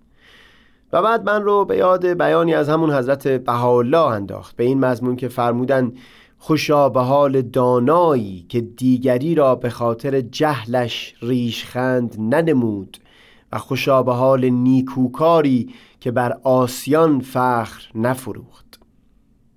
و 0.94 1.02
بعد 1.02 1.24
من 1.24 1.44
رو 1.44 1.66
به 1.66 1.78
یاد 1.78 2.06
بیانی 2.06 2.54
از 2.54 2.70
همون 2.70 2.94
حضرت 2.94 3.28
بهاءالله 3.28 4.06
انداخت. 4.06 4.56
به 4.56 4.64
این 4.64 4.80
مضمون 4.80 5.16
که 5.16 5.28
فرمودن 5.28 5.94
خوشا 6.38 6.90
به 6.90 7.02
حال 7.02 7.42
دانایی 7.42 8.46
که 8.50 8.62
دیگری 8.62 9.36
را 9.36 9.56
به 9.56 9.70
خاطر 9.70 10.22
جهلش 10.22 11.16
ریشخند 11.22 12.16
ننمود 12.20 12.98
و 13.52 13.58
خوشا 13.58 14.04
به 14.04 14.14
حال 14.14 14.50
نیکوکاری 14.50 15.74
که 16.06 16.12
بر 16.12 16.38
آسیان 16.44 17.20
فخر 17.20 17.84
نفروخت. 17.96 18.80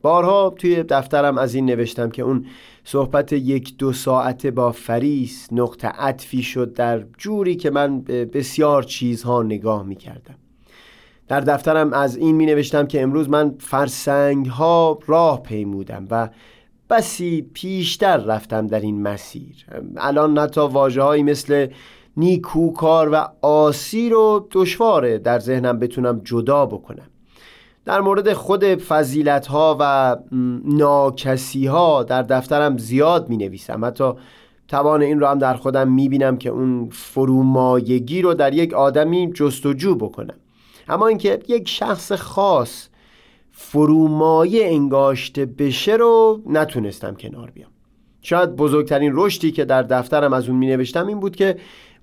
بارها 0.03 0.55
توی 0.59 0.83
دفترم 0.83 1.39
از 1.39 1.55
این 1.55 1.67
نوشتم 1.67 2.11
که 2.11 2.23
اون 2.23 2.47
صحبت 2.85 3.33
یک 3.33 3.77
دو 3.77 3.93
ساعته 3.93 4.51
با 4.51 4.73
فریس 4.73 5.49
نقطه 5.53 5.89
عطفی 5.89 6.43
شد 6.43 6.73
در 6.73 7.05
جوری 7.19 7.57
که 7.57 7.71
من 7.71 8.01
بسیار 8.03 8.83
چیزها 8.83 9.43
نگاه 9.43 9.83
می 9.83 9.97
کردم 9.97 10.35
در 11.29 11.41
دفترم 11.41 11.93
از 11.93 12.17
این 12.17 12.37
می 12.37 12.47
نوشتم 12.47 12.87
که 12.87 13.03
امروز 13.03 13.29
من 13.29 13.55
فرسنگ 13.61 14.47
ها 14.47 14.99
راه 15.07 15.43
پیمودم 15.43 16.07
و 16.11 16.29
بسی 16.91 17.43
پیشتر 17.55 18.17
رفتم 18.17 18.67
در 18.67 18.81
این 18.81 19.03
مسیر. 19.03 19.67
الان 19.97 20.39
نتا 20.39 20.69
واجه 20.69 21.23
مثل 21.23 21.67
نیکوکار 22.19 23.09
و 23.13 23.29
آسی 23.43 24.11
رو 24.11 24.49
دشواره 24.53 25.19
در 25.19 25.39
ذهنم 25.39 25.79
بتونم 25.79 26.21
جدا 26.25 26.67
بکنم. 26.67 27.07
در 27.85 28.01
مورد 28.01 28.33
خود 28.33 28.65
فضیلت 28.65 29.47
ها 29.47 29.77
و 29.81 30.17
ناکسی 30.65 31.67
ها 31.67 32.03
در 32.03 32.23
دفترم 32.23 32.79
زیاد 32.79 33.29
می 33.29 33.37
نویسم 33.37 33.85
حتی 33.85 34.13
توان 34.69 35.03
این 35.03 35.21
رو 35.21 35.27
هم 35.27 35.39
در 35.39 35.55
خودم 35.55 35.93
می 35.93 36.09
بینم 36.09 36.37
که 36.37 36.51
اون 36.51 36.89
فرومایگی 36.93 38.23
رو 38.23 38.35
در 38.35 38.55
یک 38.55 38.75
آدمی 38.75 39.33
جستجو 39.33 39.95
بکنم. 39.95 40.35
اما 40.89 41.07
اینکه 41.07 41.39
یک 41.49 41.69
شخص 41.69 42.13
خاص 42.13 42.89
فرومایه 43.53 44.67
انگاشته 44.67 45.47
بشه 45.47 45.93
رو 45.93 46.43
نتونستم 46.47 47.15
کنار 47.15 47.51
بیام. 47.51 47.71
شاید 48.23 48.57
بزرگترین 48.57 49.13
رشدی 49.15 49.53
که 49.53 49.65
در 49.65 49.83
دفترم 49.83 50.33
از 50.33 50.49
اون 50.49 50.59
می 50.59 50.67
نوشتم 50.67 51.07
این 51.07 51.21
بود 51.21 51.37
که 51.37 51.57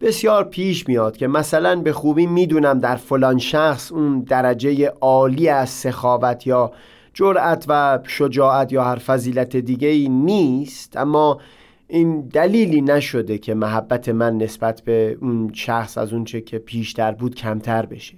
بسیار 0.06 0.44
پیش 0.44 0.88
میاد 0.88 1.18
که 1.18 1.28
مثلا 1.28 1.76
به 1.76 1.94
خوبی 1.94 2.26
می‌دونم 2.26 2.80
در 2.80 2.96
فلان 2.96 3.38
شخص 3.38 3.92
اون 3.92 4.20
درجه 4.20 4.94
عالی 5.02 5.50
از 5.50 5.70
سخاوت 5.70 6.48
یا 6.48 6.72
جرأت 7.14 7.66
و 7.68 8.00
شجاعت 8.08 8.72
یا 8.72 8.84
هر 8.84 8.96
فضیلت 8.96 9.56
دیگه 9.56 9.88
ای 9.88 10.10
نیست 10.10 10.98
اما 10.98 11.40
این 11.88 12.22
دلیلی 12.22 12.82
نشده 12.82 13.38
که 13.38 13.54
محبت 13.54 14.10
من 14.10 14.38
نسبت 14.38 14.82
به 14.82 15.18
اون 15.22 15.54
شخص 15.54 15.98
از 15.98 16.14
اونچه 16.14 16.42
که 16.42 16.58
پیشتر 16.58 17.12
بود 17.12 17.36
کمتر 17.36 17.86
بشه. 17.86 18.16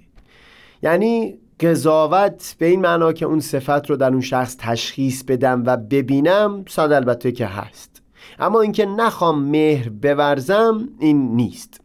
یعنی 0.82 1.38
قضاوت 1.60 2.56
به 2.58 2.66
این 2.66 2.80
معنا 2.80 3.12
که 3.12 3.26
اون 3.26 3.40
صفت 3.40 3.90
رو 3.90 3.96
در 3.96 4.10
اون 4.10 4.20
شخص 4.20 4.56
تشخیص 4.58 5.22
بدم 5.22 5.62
و 5.66 5.76
ببینم 5.76 6.64
ساد 6.68 6.92
البته 6.92 7.32
که 7.32 7.46
هست. 7.46 8.02
اما 8.38 8.60
اینکه 8.60 8.86
نخوام 8.86 9.44
مهر 9.44 9.88
بورزم 9.88 10.88
این 11.00 11.36
نیست. 11.36 11.80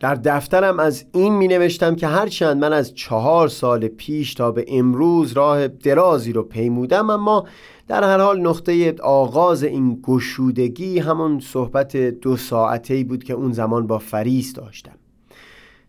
در 0.00 0.14
دفترم 0.14 0.80
از 0.80 1.04
این 1.12 1.34
می 1.34 1.48
نوشتم 1.48 1.96
که 1.96 2.06
هرچند 2.06 2.56
من 2.56 2.72
از 2.72 2.94
چهار 2.94 3.48
سال 3.48 3.88
پیش 3.88 4.34
تا 4.34 4.50
به 4.52 4.64
امروز 4.68 5.32
راه 5.32 5.68
درازی 5.68 6.32
رو 6.32 6.42
پیمودم 6.42 7.10
اما 7.10 7.46
در 7.88 8.04
هر 8.04 8.18
حال 8.18 8.40
نقطه 8.40 8.94
آغاز 9.02 9.62
این 9.62 10.00
گشودگی 10.02 10.98
همون 10.98 11.40
صحبت 11.40 11.96
دو 11.96 12.36
ساعته 12.36 13.04
بود 13.04 13.24
که 13.24 13.32
اون 13.32 13.52
زمان 13.52 13.86
با 13.86 13.98
فریس 13.98 14.52
داشتم. 14.52 14.96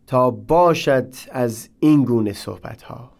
تا 0.07 0.31
باشد 0.31 1.07
از 1.31 1.69
این 1.79 2.03
گونه 2.03 2.33
صحبت 2.33 2.81
ها 2.81 3.16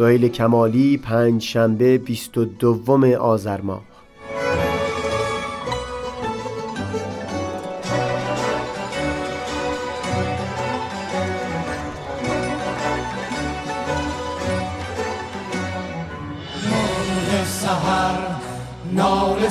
سهیل 0.00 0.28
کمالی 0.28 0.96
پنج 0.96 1.42
شنبه 1.42 1.98
بیست 1.98 2.38
و 2.38 2.44
دوم 2.44 3.12
آذر 3.12 3.60
ماه. 3.60 3.82
نال 18.92 19.48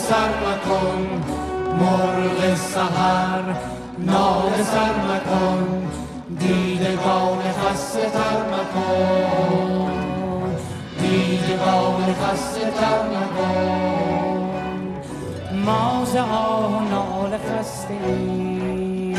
سر 4.64 4.94
مکن. 5.10 5.88
دیدگان 6.40 7.40
خسته 7.52 8.10
تر 8.10 8.42
مکن. 8.52 9.69
دیدگان 11.30 12.14
خسته 12.14 12.60
تر 12.60 13.04
ما 15.66 16.06
آه 16.22 16.84
نال 16.92 17.38
خسته 17.38 17.94
ایم. 18.06 19.18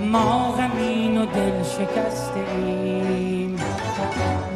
ما 0.00 0.54
غمین 0.58 1.18
و 1.18 1.26
دل 1.26 1.62
شکسته 1.62 2.40
ایم. 2.56 3.56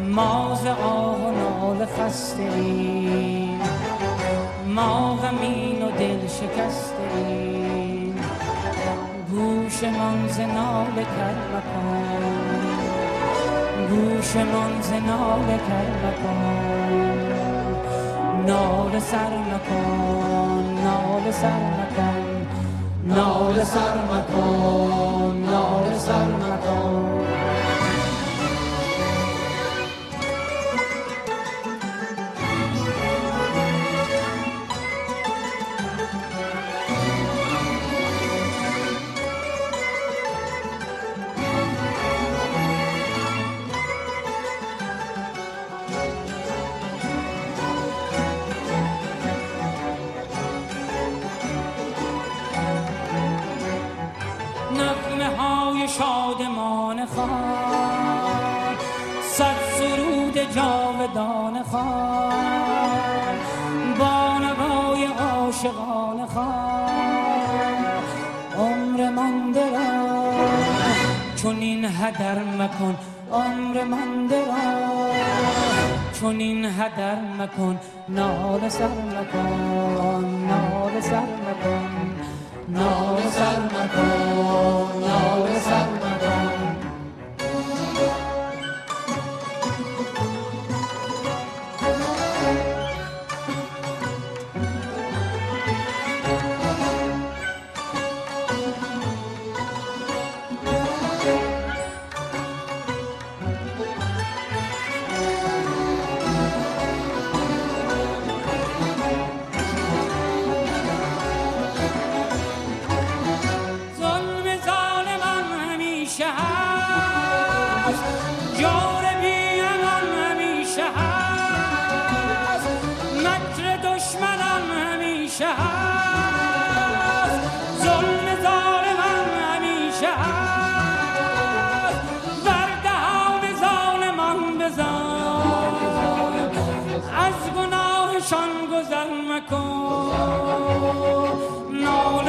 ما 0.09 0.59
آه 0.83 1.17
و 1.17 1.31
نال 1.31 1.87
خسته 1.87 2.43
ایم. 2.43 3.61
ما 4.67 5.17
غمین 5.17 5.83
و 5.83 5.91
دل 5.91 6.27
شکسته 6.27 7.03
گوش 9.31 9.83
من 9.83 10.29
زنال 10.29 10.95
کر 10.95 11.37
مکن. 11.53 12.50
گوش 13.91 14.37
من 14.37 14.83
زنال 14.83 15.49
کر 15.69 15.89
مکن. 16.03 16.41
نال 18.47 19.01
سر 19.01 19.33
مکن 19.51 20.81
نال 20.85 21.33
سر 21.33 21.63
مکن. 21.79 22.47
نال 23.15 23.65
سر 23.65 23.97
مکن 24.11 25.45
نال 25.51 25.99
سر 25.99 26.31
مکن. 26.43 27.50
جاودان 60.55 61.63
خواهد 61.63 63.39
با 63.99 64.39
نوای 64.39 65.05
عاشقان 65.07 66.27
خواهد 66.27 68.03
عمر 68.59 69.11
مانده 69.11 69.71
را 69.71 70.33
چون 71.37 71.57
این 71.59 71.85
هدر 71.85 72.39
مکن 72.39 72.97
عمر 73.33 73.85
مانده 73.85 74.45
را 74.45 74.91
چون 76.21 76.41
این 76.41 76.65
هدر 76.65 77.17
مکن 77.39 77.81
نال 78.09 78.69
سر 78.69 78.89
مکن 78.89 80.47
نال 80.49 81.01
سر 81.01 81.23
مکن 81.47 81.91
نال 82.69 83.23
سر 83.31 83.61
مکن 83.61 85.01
نال 85.01 85.59
سر 85.59 85.90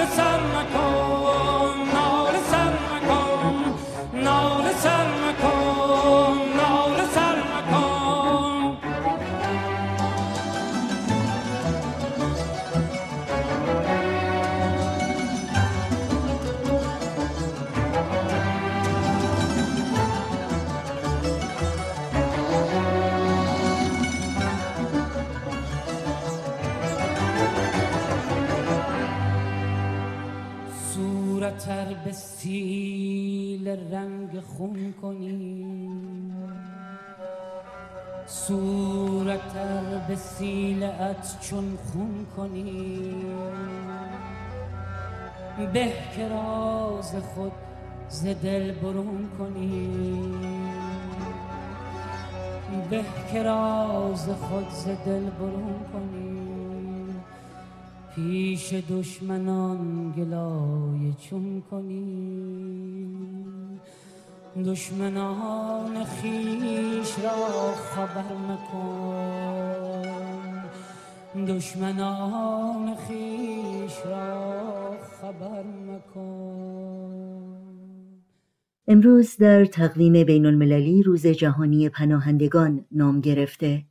لسر 0.01 0.39
نکن. 0.39 1.10
خون 34.41 34.93
کنی. 35.01 35.65
صورت 38.25 39.53
به 40.07 40.15
سیلت 40.15 41.37
چون 41.41 41.77
خون 41.91 42.25
کنی. 42.37 43.13
به 45.73 45.93
که 46.15 46.29
راز 46.29 47.15
خود 47.15 47.51
ز 48.09 48.25
دل 48.25 48.71
برون 48.71 49.29
کنی. 49.37 49.89
به 52.89 53.03
که 53.31 53.43
راز 53.43 54.29
خود 54.29 54.69
ز 54.69 54.85
دل 54.85 55.29
برون 55.29 55.79
کنی. 55.93 56.30
پیش 58.15 58.73
دشمنان 58.73 60.13
گلای 60.17 61.11
خودشون 61.21 61.61
کنی 61.71 63.07
دشمنان 64.65 66.03
خیش 66.03 67.19
را 67.23 67.71
خبر 67.71 68.33
مکن. 68.49 70.01
دشمنان 71.47 72.95
خیش 72.95 73.93
را 74.05 74.97
خبر 75.21 75.63
مکن. 75.63 77.41
امروز 78.87 79.37
در 79.37 79.65
تقویم 79.65 80.23
بین 80.23 80.45
المللی 80.45 81.03
روز 81.03 81.27
جهانی 81.27 81.89
پناهندگان 81.89 82.85
نام 82.91 83.21
گرفته. 83.21 83.83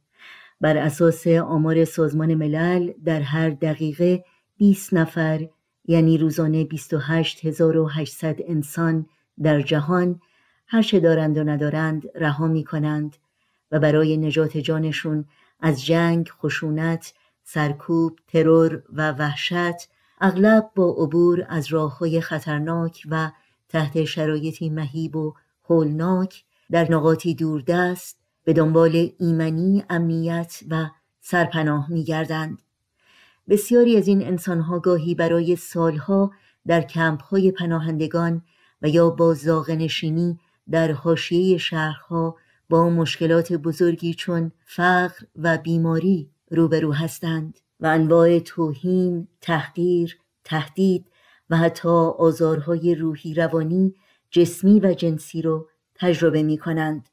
بر 0.61 0.77
اساس 0.77 1.27
آمار 1.27 1.85
سازمان 1.85 2.35
ملل 2.35 2.93
در 3.05 3.21
هر 3.21 3.51
دقیقه 3.51 4.25
20 4.57 4.95
نفر 4.95 5.49
یعنی 5.85 6.19
روزانه 6.19 6.65
28800 6.65 8.39
انسان 8.47 9.07
در 9.43 9.61
جهان 9.61 10.21
هر 10.67 10.83
چه 10.83 11.01
دارند 11.01 11.39
و 11.39 11.45
ندارند 11.45 12.03
رها 12.15 12.47
می 12.47 12.65
کنند 12.65 13.17
و 13.71 13.79
برای 13.79 14.17
نجات 14.17 14.57
جانشون 14.59 15.25
از 15.61 15.85
جنگ، 15.85 16.29
خشونت، 16.29 17.15
سرکوب، 17.43 18.19
ترور 18.29 18.83
و 18.93 19.13
وحشت 19.13 19.89
اغلب 20.21 20.71
با 20.75 20.95
عبور 20.99 21.47
از 21.49 21.67
راه 21.67 21.99
های 21.99 22.21
خطرناک 22.21 23.03
و 23.11 23.31
تحت 23.69 24.05
شرایطی 24.05 24.71
مهیب 24.71 25.17
و 25.17 25.35
هولناک 25.71 26.45
در 26.71 26.93
نقاطی 26.93 27.35
دوردست 27.35 28.20
به 28.45 28.53
دنبال 28.53 29.11
ایمنی، 29.19 29.85
امنیت 29.91 30.61
و 30.71 30.87
سرپناه 31.21 31.91
می 31.91 32.05
گردند. 32.05 32.63
بسیاری 33.49 33.97
از 33.97 34.09
این 34.09 34.27
انسانها 34.27 34.79
گاهی 34.79 35.15
برای 35.15 35.57
سالها 35.57 36.33
در 36.67 36.83
کمپهای 36.83 37.53
پناهندگان 37.53 38.43
و 38.83 38.89
یا 38.89 39.11
با 39.11 39.35
زاغنشینی 39.35 40.39
در 40.71 40.93
حاشیه 40.93 41.59
شهرها 41.59 42.37
با 42.69 42.91
مشکلات 42.91 43.53
بزرگی 43.53 44.15
چون 44.15 44.53
فقر 44.65 45.25
و 45.37 45.59
بیماری 45.59 46.31
روبرو 46.51 46.93
هستند 46.93 47.59
و 47.81 47.87
انواع 47.87 48.39
توهین، 48.39 49.29
تحقیر، 49.41 50.19
تهدید 50.45 51.07
و 51.51 51.57
حتی 51.57 51.89
آزارهای 52.19 52.95
روحی 52.95 53.35
روانی، 53.35 53.95
جسمی 54.31 54.81
و 54.81 54.95
جنسی 54.95 55.43
رو 55.43 55.69
تجربه 55.95 56.43
می 56.43 56.59
کنند. 56.59 57.09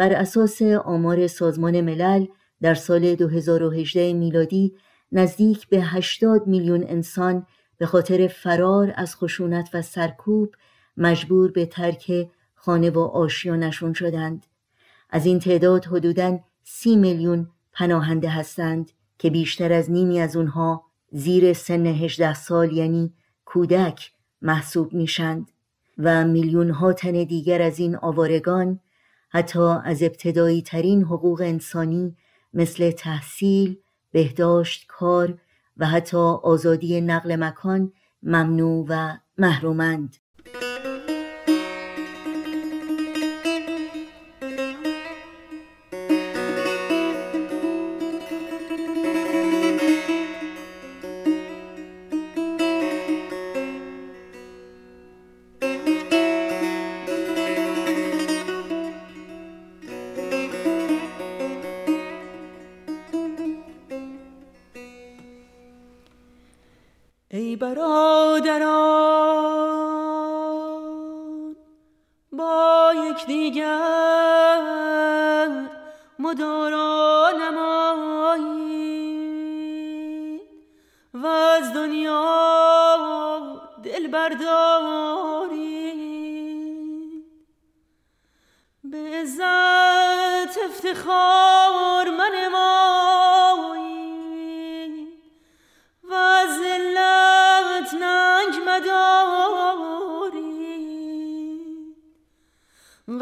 بر 0.00 0.12
اساس 0.12 0.62
آمار 0.62 1.26
سازمان 1.26 1.80
ملل 1.80 2.26
در 2.62 2.74
سال 2.74 3.14
2018 3.14 4.12
میلادی 4.12 4.74
نزدیک 5.12 5.68
به 5.68 5.80
80 5.80 6.46
میلیون 6.46 6.84
انسان 6.88 7.46
به 7.78 7.86
خاطر 7.86 8.26
فرار 8.26 8.92
از 8.96 9.16
خشونت 9.16 9.70
و 9.74 9.82
سرکوب 9.82 10.54
مجبور 10.96 11.50
به 11.50 11.66
ترک 11.66 12.28
خانه 12.54 12.90
و 12.90 12.98
آشیانشون 12.98 13.92
شدند. 13.92 14.46
از 15.10 15.26
این 15.26 15.38
تعداد 15.38 15.84
حدوداً 15.84 16.38
سی 16.62 16.96
میلیون 16.96 17.48
پناهنده 17.72 18.28
هستند 18.28 18.90
که 19.18 19.30
بیشتر 19.30 19.72
از 19.72 19.90
نیمی 19.90 20.20
از 20.20 20.36
اونها 20.36 20.84
زیر 21.12 21.52
سن 21.52 21.86
18 21.86 22.34
سال 22.34 22.72
یعنی 22.72 23.12
کودک 23.44 24.12
محسوب 24.42 24.92
میشند 24.92 25.50
و 25.98 26.24
میلیون 26.24 26.70
ها 26.70 26.92
تن 26.92 27.24
دیگر 27.24 27.62
از 27.62 27.78
این 27.78 27.96
آوارگان 27.96 28.80
حتی 29.30 29.58
از 29.84 30.02
ابتدایی 30.02 30.62
ترین 30.62 31.02
حقوق 31.02 31.40
انسانی 31.40 32.16
مثل 32.54 32.90
تحصیل، 32.90 33.78
بهداشت، 34.12 34.86
کار 34.88 35.38
و 35.76 35.86
حتی 35.86 36.16
آزادی 36.16 37.00
نقل 37.00 37.36
مکان 37.36 37.92
ممنوع 38.22 38.86
و 38.88 39.16
محرومند. 39.38 40.16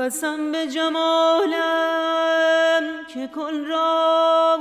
قسم 0.09 0.53
به 0.53 0.67
جمالم 0.67 1.55
که 3.09 3.29
کن 3.35 3.65
را 3.65 4.59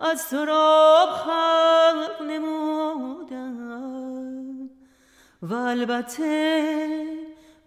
از 0.00 0.20
سراب 0.20 1.08
خلق 1.08 2.22
نمودم. 2.22 3.60
و 5.42 5.54
البته 5.54 7.06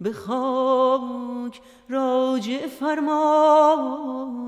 به 0.02 0.14
خاک 0.14 1.62
راجع 1.90 2.68
فرمایم 2.68 4.43